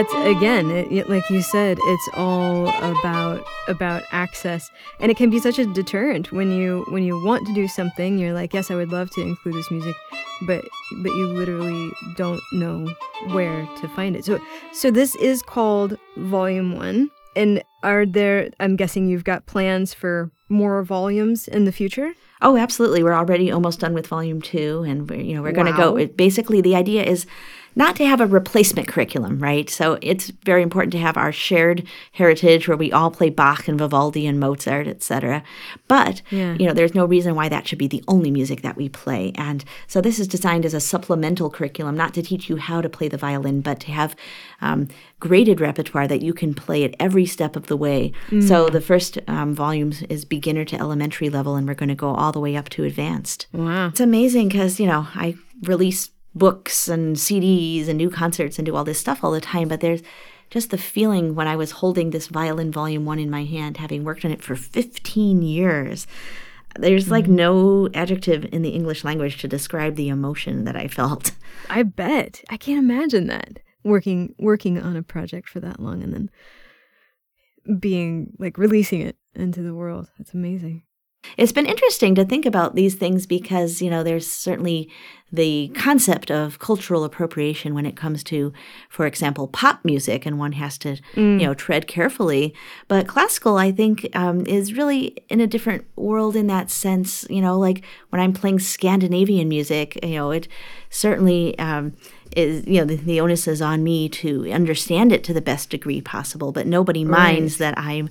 That's 0.00 0.14
again, 0.14 0.70
it, 0.70 1.10
like 1.10 1.28
you 1.28 1.42
said, 1.42 1.76
it's 1.78 2.08
all 2.14 2.68
about 2.68 3.44
about 3.68 4.02
access, 4.12 4.70
and 4.98 5.10
it 5.10 5.18
can 5.18 5.28
be 5.28 5.38
such 5.38 5.58
a 5.58 5.66
deterrent 5.66 6.32
when 6.32 6.50
you 6.50 6.86
when 6.88 7.02
you 7.02 7.22
want 7.22 7.46
to 7.48 7.52
do 7.52 7.68
something. 7.68 8.16
You're 8.16 8.32
like, 8.32 8.54
yes, 8.54 8.70
I 8.70 8.76
would 8.76 8.90
love 8.90 9.10
to 9.10 9.20
include 9.20 9.56
this 9.56 9.70
music, 9.70 9.94
but 10.46 10.64
but 11.02 11.12
you 11.12 11.26
literally 11.26 11.92
don't 12.16 12.40
know 12.50 12.88
where 13.32 13.68
to 13.82 13.88
find 13.88 14.16
it. 14.16 14.24
So 14.24 14.40
so 14.72 14.90
this 14.90 15.16
is 15.16 15.42
called 15.42 15.98
Volume 16.16 16.76
One, 16.76 17.10
and 17.36 17.62
are 17.82 18.06
there? 18.06 18.48
I'm 18.58 18.76
guessing 18.76 19.06
you've 19.06 19.24
got 19.24 19.44
plans 19.44 19.92
for 19.92 20.30
more 20.48 20.82
volumes 20.82 21.46
in 21.46 21.66
the 21.66 21.72
future. 21.72 22.14
Oh, 22.40 22.56
absolutely. 22.56 23.02
We're 23.02 23.12
already 23.12 23.52
almost 23.52 23.80
done 23.80 23.92
with 23.92 24.06
volume 24.06 24.40
two, 24.40 24.82
and 24.88 25.10
we're, 25.10 25.20
you 25.20 25.34
know 25.34 25.42
we're 25.42 25.52
going 25.52 25.66
to 25.66 25.76
go. 25.76 25.96
It, 25.96 26.16
basically, 26.16 26.62
the 26.62 26.74
idea 26.74 27.02
is 27.02 27.26
not 27.76 27.96
to 27.96 28.04
have 28.06 28.20
a 28.20 28.26
replacement 28.26 28.88
curriculum, 28.88 29.38
right? 29.38 29.70
So 29.70 29.98
it's 30.02 30.30
very 30.44 30.62
important 30.62 30.92
to 30.92 30.98
have 30.98 31.16
our 31.16 31.32
shared 31.32 31.86
heritage 32.12 32.66
where 32.68 32.76
we 32.76 32.92
all 32.92 33.10
play 33.10 33.30
Bach 33.30 33.68
and 33.68 33.78
Vivaldi 33.78 34.26
and 34.26 34.40
Mozart, 34.40 34.86
etc. 34.88 35.42
But 35.88 36.22
Yeah. 36.30 36.56
you 36.58 36.66
know, 36.66 36.72
there's 36.72 36.94
no 36.94 37.04
reason 37.06 37.34
why 37.34 37.48
that 37.48 37.66
should 37.66 37.78
be 37.78 37.86
the 37.86 38.02
only 38.08 38.30
music 38.30 38.62
that 38.62 38.76
we 38.76 38.88
play. 38.88 39.32
And 39.36 39.64
so 39.86 40.00
this 40.00 40.18
is 40.18 40.26
designed 40.28 40.64
as 40.66 40.74
a 40.74 40.80
supplemental 40.80 41.48
curriculum, 41.50 41.96
not 41.96 42.12
to 42.14 42.22
teach 42.22 42.48
you 42.48 42.56
how 42.56 42.80
to 42.80 42.88
play 42.88 43.08
the 43.08 43.16
violin, 43.16 43.60
but 43.60 43.80
to 43.80 43.92
have 43.92 44.16
um, 44.60 44.88
graded 45.20 45.60
repertoire 45.60 46.08
that 46.08 46.22
you 46.22 46.32
can 46.34 46.54
play 46.54 46.84
at 46.84 46.94
every 46.98 47.26
step 47.26 47.56
of 47.56 47.66
the 47.68 47.76
way. 47.76 48.12
So 48.46 48.68
the 48.68 48.80
first 48.80 49.18
um, 49.28 49.54
volume 49.54 49.92
is 50.08 50.24
beginner 50.24 50.64
to 50.66 50.76
elementary 50.78 51.30
level, 51.30 51.54
and 51.54 51.66
we're 51.66 51.74
going 51.74 51.88
to 51.88 51.94
go 51.94 52.14
all 52.14 52.32
the 52.32 52.40
way 52.40 52.56
up 52.56 52.68
to 52.70 52.84
advanced. 52.84 53.46
Wow. 53.52 53.88
It's 53.88 54.00
amazing 54.00 54.48
because, 54.48 54.80
you 54.80 54.86
know, 54.86 55.06
I 55.14 55.36
release 55.62 56.10
books 56.34 56.88
and 56.88 57.16
CDs 57.16 57.88
and 57.88 57.98
new 57.98 58.10
concerts 58.10 58.58
and 58.58 58.66
do 58.66 58.76
all 58.76 58.84
this 58.84 58.98
stuff 58.98 59.24
all 59.24 59.32
the 59.32 59.40
time, 59.40 59.68
but 59.68 59.80
there's 59.80 60.02
just 60.50 60.70
the 60.70 60.78
feeling 60.78 61.34
when 61.34 61.46
I 61.46 61.56
was 61.56 61.70
holding 61.70 62.10
this 62.10 62.26
violin 62.26 62.72
volume 62.72 63.04
one 63.04 63.18
in 63.18 63.30
my 63.30 63.44
hand, 63.44 63.76
having 63.76 64.04
worked 64.04 64.24
on 64.24 64.32
it 64.32 64.42
for 64.42 64.56
15 64.56 65.42
years. 65.42 66.06
There's 66.76 67.10
like 67.10 67.24
mm-hmm. 67.24 67.36
no 67.36 67.88
adjective 67.94 68.46
in 68.52 68.62
the 68.62 68.70
English 68.70 69.04
language 69.04 69.38
to 69.38 69.48
describe 69.48 69.96
the 69.96 70.08
emotion 70.08 70.64
that 70.64 70.76
I 70.76 70.88
felt. 70.88 71.32
I 71.68 71.82
bet. 71.82 72.42
I 72.48 72.56
can't 72.56 72.78
imagine 72.78 73.26
that 73.28 73.60
working 73.82 74.34
working 74.38 74.80
on 74.80 74.96
a 74.96 75.02
project 75.02 75.48
for 75.48 75.60
that 75.60 75.80
long 75.80 76.02
and 76.02 76.12
then 76.12 77.78
being 77.78 78.32
like 78.38 78.58
releasing 78.58 79.00
it 79.00 79.16
into 79.34 79.62
the 79.62 79.74
world. 79.74 80.08
That's 80.18 80.34
amazing. 80.34 80.82
It's 81.36 81.52
been 81.52 81.66
interesting 81.66 82.14
to 82.14 82.24
think 82.24 82.46
about 82.46 82.74
these 82.74 82.94
things 82.94 83.26
because, 83.26 83.82
you 83.82 83.90
know, 83.90 84.02
there's 84.02 84.26
certainly 84.26 84.90
the 85.32 85.70
concept 85.74 86.30
of 86.30 86.58
cultural 86.58 87.04
appropriation 87.04 87.74
when 87.74 87.86
it 87.86 87.94
comes 87.94 88.24
to, 88.24 88.52
for 88.88 89.06
example, 89.06 89.46
pop 89.46 89.84
music, 89.84 90.26
and 90.26 90.38
one 90.38 90.52
has 90.52 90.76
to, 90.78 90.96
mm. 91.14 91.40
you 91.40 91.46
know, 91.46 91.54
tread 91.54 91.86
carefully. 91.86 92.54
But 92.88 93.06
classical, 93.06 93.56
I 93.56 93.70
think, 93.70 94.08
um, 94.14 94.44
is 94.46 94.74
really 94.74 95.16
in 95.28 95.40
a 95.40 95.46
different 95.46 95.84
world 95.96 96.34
in 96.34 96.48
that 96.48 96.70
sense. 96.70 97.24
You 97.30 97.40
know, 97.40 97.58
like 97.58 97.84
when 98.08 98.20
I'm 98.20 98.32
playing 98.32 98.58
Scandinavian 98.58 99.48
music, 99.48 99.98
you 100.02 100.16
know, 100.16 100.30
it 100.30 100.48
certainly. 100.90 101.58
Um, 101.58 101.94
is 102.36 102.64
you 102.64 102.78
know 102.78 102.84
the, 102.84 102.94
the, 102.94 103.20
onus 103.20 103.48
is 103.48 103.60
on 103.60 103.82
me 103.82 104.08
to 104.08 104.48
understand 104.52 105.10
it 105.10 105.24
to 105.24 105.34
the 105.34 105.40
best 105.40 105.68
degree 105.68 106.00
possible 106.00 106.52
but 106.52 106.64
nobody 106.64 107.04
right. 107.04 107.34
minds 107.34 107.56
that 107.56 107.76
i'm 107.76 108.08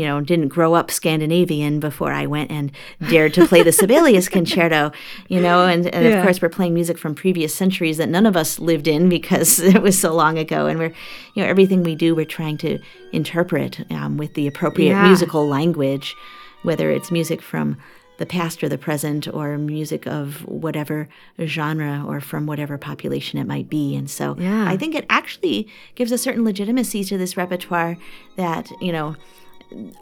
you 0.00 0.06
know, 0.06 0.18
didn't 0.22 0.48
grow 0.48 0.72
up 0.72 0.90
Scandinavian 0.90 1.78
before 1.78 2.10
I 2.10 2.24
went 2.24 2.50
and 2.50 2.72
dared 3.10 3.34
to 3.34 3.46
play 3.46 3.62
the 3.62 3.70
Sibelius 3.70 4.28
concerto, 4.38 4.92
you 5.28 5.38
know, 5.38 5.66
and, 5.66 5.86
and 5.88 6.06
yeah. 6.06 6.12
of 6.12 6.24
course 6.24 6.40
we're 6.40 6.48
playing 6.48 6.72
music 6.72 6.96
from 6.96 7.14
previous 7.14 7.54
centuries 7.54 7.98
that 7.98 8.08
none 8.08 8.24
of 8.24 8.34
us 8.34 8.58
lived 8.58 8.88
in 8.88 9.10
because 9.10 9.58
it 9.74 9.82
was 9.82 9.98
so 9.98 10.14
long 10.14 10.38
ago. 10.38 10.68
And 10.68 10.78
we're, 10.78 10.94
you 11.34 11.42
know, 11.42 11.48
everything 11.50 11.82
we 11.82 11.94
do, 11.94 12.14
we're 12.14 12.24
trying 12.24 12.56
to 12.58 12.78
interpret 13.12 13.84
um, 13.92 14.16
with 14.16 14.32
the 14.32 14.46
appropriate 14.46 14.92
yeah. 14.92 15.06
musical 15.06 15.46
language, 15.46 16.16
whether 16.62 16.90
it's 16.90 17.10
music 17.10 17.42
from 17.42 17.76
the 18.16 18.24
past 18.24 18.64
or 18.64 18.70
the 18.70 18.78
present 18.78 19.28
or 19.28 19.58
music 19.58 20.06
of 20.06 20.46
whatever 20.46 21.10
genre 21.44 22.02
or 22.06 22.22
from 22.22 22.46
whatever 22.46 22.78
population 22.78 23.38
it 23.38 23.46
might 23.46 23.68
be. 23.68 23.94
And 23.94 24.08
so 24.08 24.34
yeah. 24.38 24.66
I 24.66 24.78
think 24.78 24.94
it 24.94 25.04
actually 25.10 25.68
gives 25.94 26.10
a 26.10 26.18
certain 26.18 26.42
legitimacy 26.42 27.04
to 27.04 27.18
this 27.18 27.36
repertoire 27.36 27.98
that, 28.36 28.70
you 28.80 28.92
know, 28.92 29.16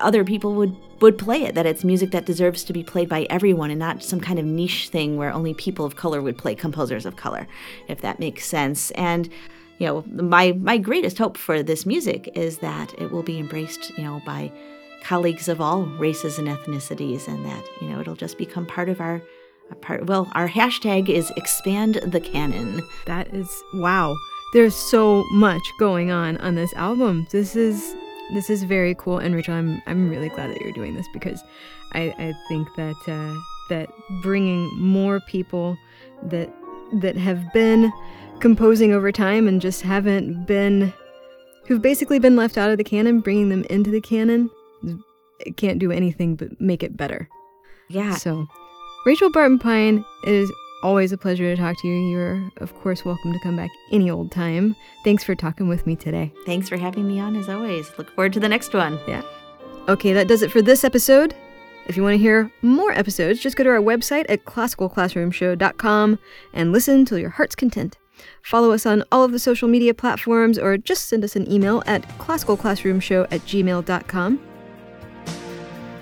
other 0.01 0.25
people 0.25 0.55
would 0.55 0.77
would 1.01 1.19
play 1.19 1.45
it 1.45 1.55
that 1.55 1.67
it's 1.67 1.85
music 1.85 2.11
that 2.11 2.25
deserves 2.27 2.65
to 2.65 2.73
be 2.73 2.83
played 2.83 3.09
by 3.09 3.27
everyone 3.31 3.71
and 3.71 3.79
not 3.79 4.03
some 4.03 4.21
kind 4.21 4.39
of 4.39 4.45
niche 4.45 4.89
thing 4.89 5.17
where 5.17 5.33
only 5.33 5.55
people 5.55 5.85
of 5.85 5.95
color 5.95 6.21
would 6.21 6.37
play 6.37 6.55
composers 6.55 7.07
of 7.07 7.17
color 7.17 7.47
if 7.87 8.01
that 8.01 8.19
makes 8.19 8.45
sense. 8.45 8.91
And 8.93 9.29
you 9.79 9.87
know 9.87 10.05
my 10.07 10.53
my 10.53 10.79
greatest 10.79 11.19
hope 11.19 11.37
for 11.37 11.63
this 11.63 11.87
music 11.87 12.31
is 12.35 12.59
that 12.59 12.93
it 12.99 13.11
will 13.11 13.23
be 13.23 13.39
embraced 13.39 13.97
you 13.97 14.05
know 14.05 14.21
by 14.27 14.51
colleagues 15.05 15.49
of 15.49 15.61
all 15.61 15.85
races 15.99 16.39
and 16.39 16.49
ethnicities 16.49 17.29
and 17.29 17.45
that 17.45 17.65
you 17.81 17.89
know 17.89 18.01
it'll 18.01 18.17
just 18.17 18.37
become 18.37 18.67
part 18.67 18.89
of 18.89 19.01
our 19.01 19.23
part 19.81 20.07
well 20.07 20.29
our 20.33 20.49
hashtag 20.49 21.09
is 21.09 21.33
expand 21.37 21.97
the 22.07 22.21
canon. 22.21 22.83
That 23.07 23.33
is 23.35 23.49
wow. 23.75 24.17
There's 24.55 24.75
so 24.75 25.25
much 25.31 25.63
going 25.79 26.11
on 26.11 26.39
on 26.39 26.55
this 26.55 26.73
album. 26.73 27.27
This 27.31 27.55
is 27.55 27.95
this 28.35 28.51
is 28.51 28.63
very 28.63 28.95
cool, 28.95 29.19
and 29.19 29.35
Rachel, 29.35 29.55
I'm 29.55 29.83
I'm 29.87 30.09
really 30.09 30.29
glad 30.29 30.51
that 30.51 30.61
you're 30.61 30.73
doing 30.73 30.95
this 30.95 31.07
because 31.13 31.43
I, 31.93 32.15
I 32.19 32.35
think 32.49 32.69
that 32.77 32.97
uh, 33.09 33.35
that 33.69 33.91
bringing 34.23 34.71
more 34.77 35.21
people 35.21 35.77
that 36.25 36.53
that 37.01 37.17
have 37.17 37.53
been 37.53 37.93
composing 38.41 38.93
over 38.93 39.11
time 39.13 39.49
and 39.49 39.61
just 39.61 39.83
haven't 39.83 40.47
been 40.47 40.93
who've 41.67 41.83
basically 41.83 42.19
been 42.19 42.37
left 42.37 42.57
out 42.57 42.71
of 42.71 42.79
the 42.79 42.85
canon, 42.85 43.21
bringing 43.21 43.51
them 43.51 43.65
into 43.65 43.91
the 43.91 44.01
canon, 44.01 44.51
it 45.41 45.57
can't 45.57 45.79
do 45.79 45.93
anything 45.93 46.35
but 46.35 46.61
make 46.61 46.83
it 46.83 46.97
better. 46.97 47.29
Yeah. 47.89 48.15
So, 48.17 48.47
Rachel 49.07 49.31
Barton 49.31 49.59
Pine 49.59 50.05
is 50.25 50.51
always 50.83 51.13
a 51.13 51.19
pleasure 51.19 51.55
to 51.55 51.61
talk 51.61 51.81
to 51.81 51.89
you. 51.89 52.09
You're, 52.11 52.51
of 52.59 52.75
course, 52.81 53.05
welcome 53.05 53.33
to 53.33 53.39
come 53.41 53.57
back 53.57 53.71
any 53.93 54.11
old 54.11 54.31
time. 54.31 54.77
Thanks 55.05 55.25
for 55.25 55.35
talking 55.35 55.69
with 55.69 55.87
me 55.87 55.97
today. 55.97 56.33
Thanks 56.47 56.69
for 56.69 56.77
having 56.77 57.07
me 57.07 57.21
on, 57.21 57.37
as 57.37 57.49
always. 57.49 57.91
Look 57.99 58.11
forward 58.15 58.33
to 58.35 58.41
the 58.41 58.49
next 58.49 58.75
one. 58.75 58.99
Yeah. 59.07 59.23
Okay, 59.89 60.13
that 60.13 60.29
does 60.29 60.43
it 60.43 60.51
for 60.51 60.63
this 60.63 60.85
episode. 60.85 61.35
If 61.87 61.97
you 61.97 62.03
want 62.03 62.15
to 62.15 62.19
hear 62.19 62.53
more 62.61 62.93
episodes, 62.93 63.41
just 63.41 63.57
go 63.57 63.65
to 63.65 63.71
our 63.71 63.81
website 63.81 64.27
at 64.29 64.45
classicalclassroomshow.com 64.45 66.19
and 66.53 66.73
listen 66.73 67.07
till 67.07 67.19
your 67.19 67.31
heart's 67.31 67.55
content. 67.55 67.97
Follow 68.43 68.73
us 68.73 68.85
on 68.85 69.05
all 69.11 69.25
of 69.25 69.33
the 69.33 69.39
social 69.39 69.69
media 69.69 69.95
platforms 69.95 70.59
or 70.59 70.77
just 70.77 71.09
send 71.09 71.25
us 71.25 71.37
an 71.37 71.51
email 71.51 71.83
at 71.87 72.03
classicalclassroomshow 72.19 73.29
at 73.31 73.41
gmail.com. 73.41 74.41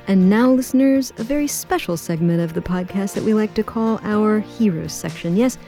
And 0.08 0.30
now, 0.30 0.50
listeners, 0.50 1.12
a 1.18 1.24
very 1.24 1.48
special 1.48 1.96
segment 1.96 2.40
of 2.40 2.54
the 2.54 2.60
podcast 2.60 3.14
that 3.14 3.24
we 3.24 3.34
like 3.34 3.54
to 3.54 3.64
call 3.64 3.98
our 4.04 4.38
Heroes 4.38 4.92
section. 4.92 5.36
Yes, 5.36 5.58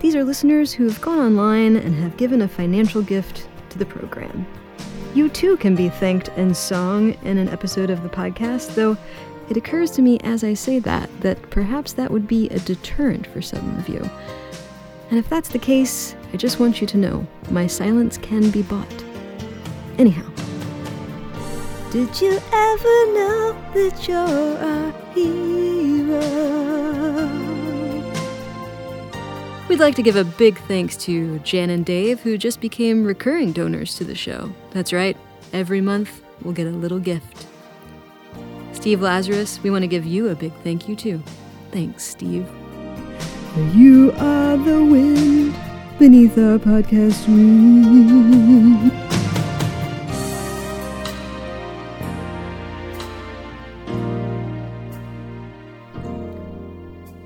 these 0.00 0.16
are 0.16 0.24
listeners 0.24 0.72
who 0.72 0.84
have 0.88 1.00
gone 1.00 1.18
online 1.18 1.76
and 1.76 1.94
have 1.96 2.16
given 2.16 2.42
a 2.42 2.48
financial 2.48 3.02
gift 3.02 3.48
to 3.68 3.78
the 3.78 3.84
program. 3.84 4.46
You 5.14 5.28
too 5.28 5.58
can 5.58 5.74
be 5.74 5.90
thanked 5.90 6.28
in 6.38 6.54
song 6.54 7.12
in 7.22 7.36
an 7.36 7.50
episode 7.50 7.90
of 7.90 8.02
the 8.02 8.08
podcast, 8.08 8.74
though 8.74 8.96
it 9.50 9.58
occurs 9.58 9.90
to 9.92 10.02
me 10.02 10.18
as 10.20 10.42
I 10.42 10.54
say 10.54 10.78
that 10.78 11.10
that 11.20 11.50
perhaps 11.50 11.92
that 11.92 12.10
would 12.10 12.26
be 12.26 12.48
a 12.48 12.58
deterrent 12.60 13.26
for 13.26 13.42
some 13.42 13.76
of 13.78 13.88
you. 13.90 14.08
And 15.10 15.18
if 15.18 15.28
that's 15.28 15.50
the 15.50 15.58
case, 15.58 16.16
I 16.32 16.38
just 16.38 16.58
want 16.58 16.80
you 16.80 16.86
to 16.86 16.96
know 16.96 17.26
my 17.50 17.66
silence 17.66 18.16
can 18.16 18.50
be 18.50 18.62
bought. 18.62 19.04
Anyhow, 19.98 20.26
did 21.92 22.20
you 22.22 22.32
ever 22.32 23.12
know 23.12 23.54
that 23.74 24.08
you're 24.08 24.16
a 24.16 24.92
hero? 25.12 26.22
We'd 29.68 29.78
like 29.78 29.94
to 29.96 30.02
give 30.02 30.16
a 30.16 30.24
big 30.24 30.56
thanks 30.60 30.96
to 31.04 31.38
Jan 31.40 31.68
and 31.68 31.84
Dave, 31.84 32.20
who 32.20 32.38
just 32.38 32.62
became 32.62 33.04
recurring 33.04 33.52
donors 33.52 33.94
to 33.96 34.04
the 34.04 34.14
show. 34.14 34.50
That's 34.70 34.94
right, 34.94 35.18
every 35.52 35.82
month 35.82 36.22
we'll 36.40 36.54
get 36.54 36.66
a 36.66 36.70
little 36.70 36.98
gift. 36.98 37.46
Steve 38.72 39.02
Lazarus, 39.02 39.62
we 39.62 39.70
want 39.70 39.82
to 39.82 39.86
give 39.88 40.06
you 40.06 40.28
a 40.28 40.34
big 40.34 40.54
thank 40.64 40.88
you 40.88 40.96
too. 40.96 41.22
Thanks, 41.72 42.04
Steve. 42.04 42.48
You 43.74 44.12
are 44.16 44.56
the 44.56 44.82
wind 44.82 45.54
beneath 45.98 46.38
our 46.38 46.58
podcast 46.58 47.28
wing. 47.28 49.11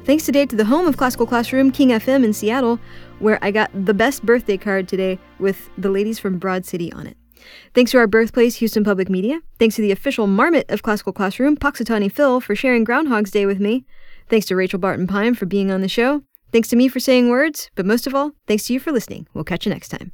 Thanks 0.06 0.24
today 0.24 0.46
to 0.46 0.54
the 0.54 0.64
home 0.64 0.86
of 0.86 0.96
Classical 0.96 1.26
Classroom, 1.26 1.72
King 1.72 1.88
FM 1.88 2.24
in 2.24 2.32
Seattle, 2.32 2.78
where 3.18 3.40
I 3.42 3.50
got 3.50 3.72
the 3.74 3.92
best 3.92 4.24
birthday 4.24 4.56
card 4.56 4.86
today 4.86 5.18
with 5.40 5.68
the 5.76 5.90
ladies 5.90 6.20
from 6.20 6.38
Broad 6.38 6.64
City 6.64 6.92
on 6.92 7.08
it. 7.08 7.16
Thanks 7.74 7.90
to 7.90 7.98
our 7.98 8.06
birthplace, 8.06 8.54
Houston 8.54 8.84
Public 8.84 9.10
Media. 9.10 9.40
Thanks 9.58 9.74
to 9.74 9.82
the 9.82 9.90
official 9.90 10.28
marmot 10.28 10.70
of 10.70 10.84
Classical 10.84 11.12
Classroom, 11.12 11.56
Punxsutawney 11.56 12.10
Phil, 12.10 12.40
for 12.40 12.54
sharing 12.54 12.84
Groundhog's 12.84 13.32
Day 13.32 13.46
with 13.46 13.58
me. 13.58 13.84
Thanks 14.28 14.46
to 14.46 14.54
Rachel 14.54 14.78
Barton 14.78 15.08
Pine 15.08 15.34
for 15.34 15.46
being 15.46 15.72
on 15.72 15.80
the 15.80 15.88
show. 15.88 16.22
Thanks 16.52 16.68
to 16.68 16.76
me 16.76 16.86
for 16.86 17.00
saying 17.00 17.28
words, 17.28 17.72
but 17.74 17.84
most 17.84 18.06
of 18.06 18.14
all, 18.14 18.30
thanks 18.46 18.68
to 18.68 18.74
you 18.74 18.78
for 18.78 18.92
listening. 18.92 19.26
We'll 19.34 19.42
catch 19.42 19.66
you 19.66 19.72
next 19.72 19.88
time. 19.88 20.12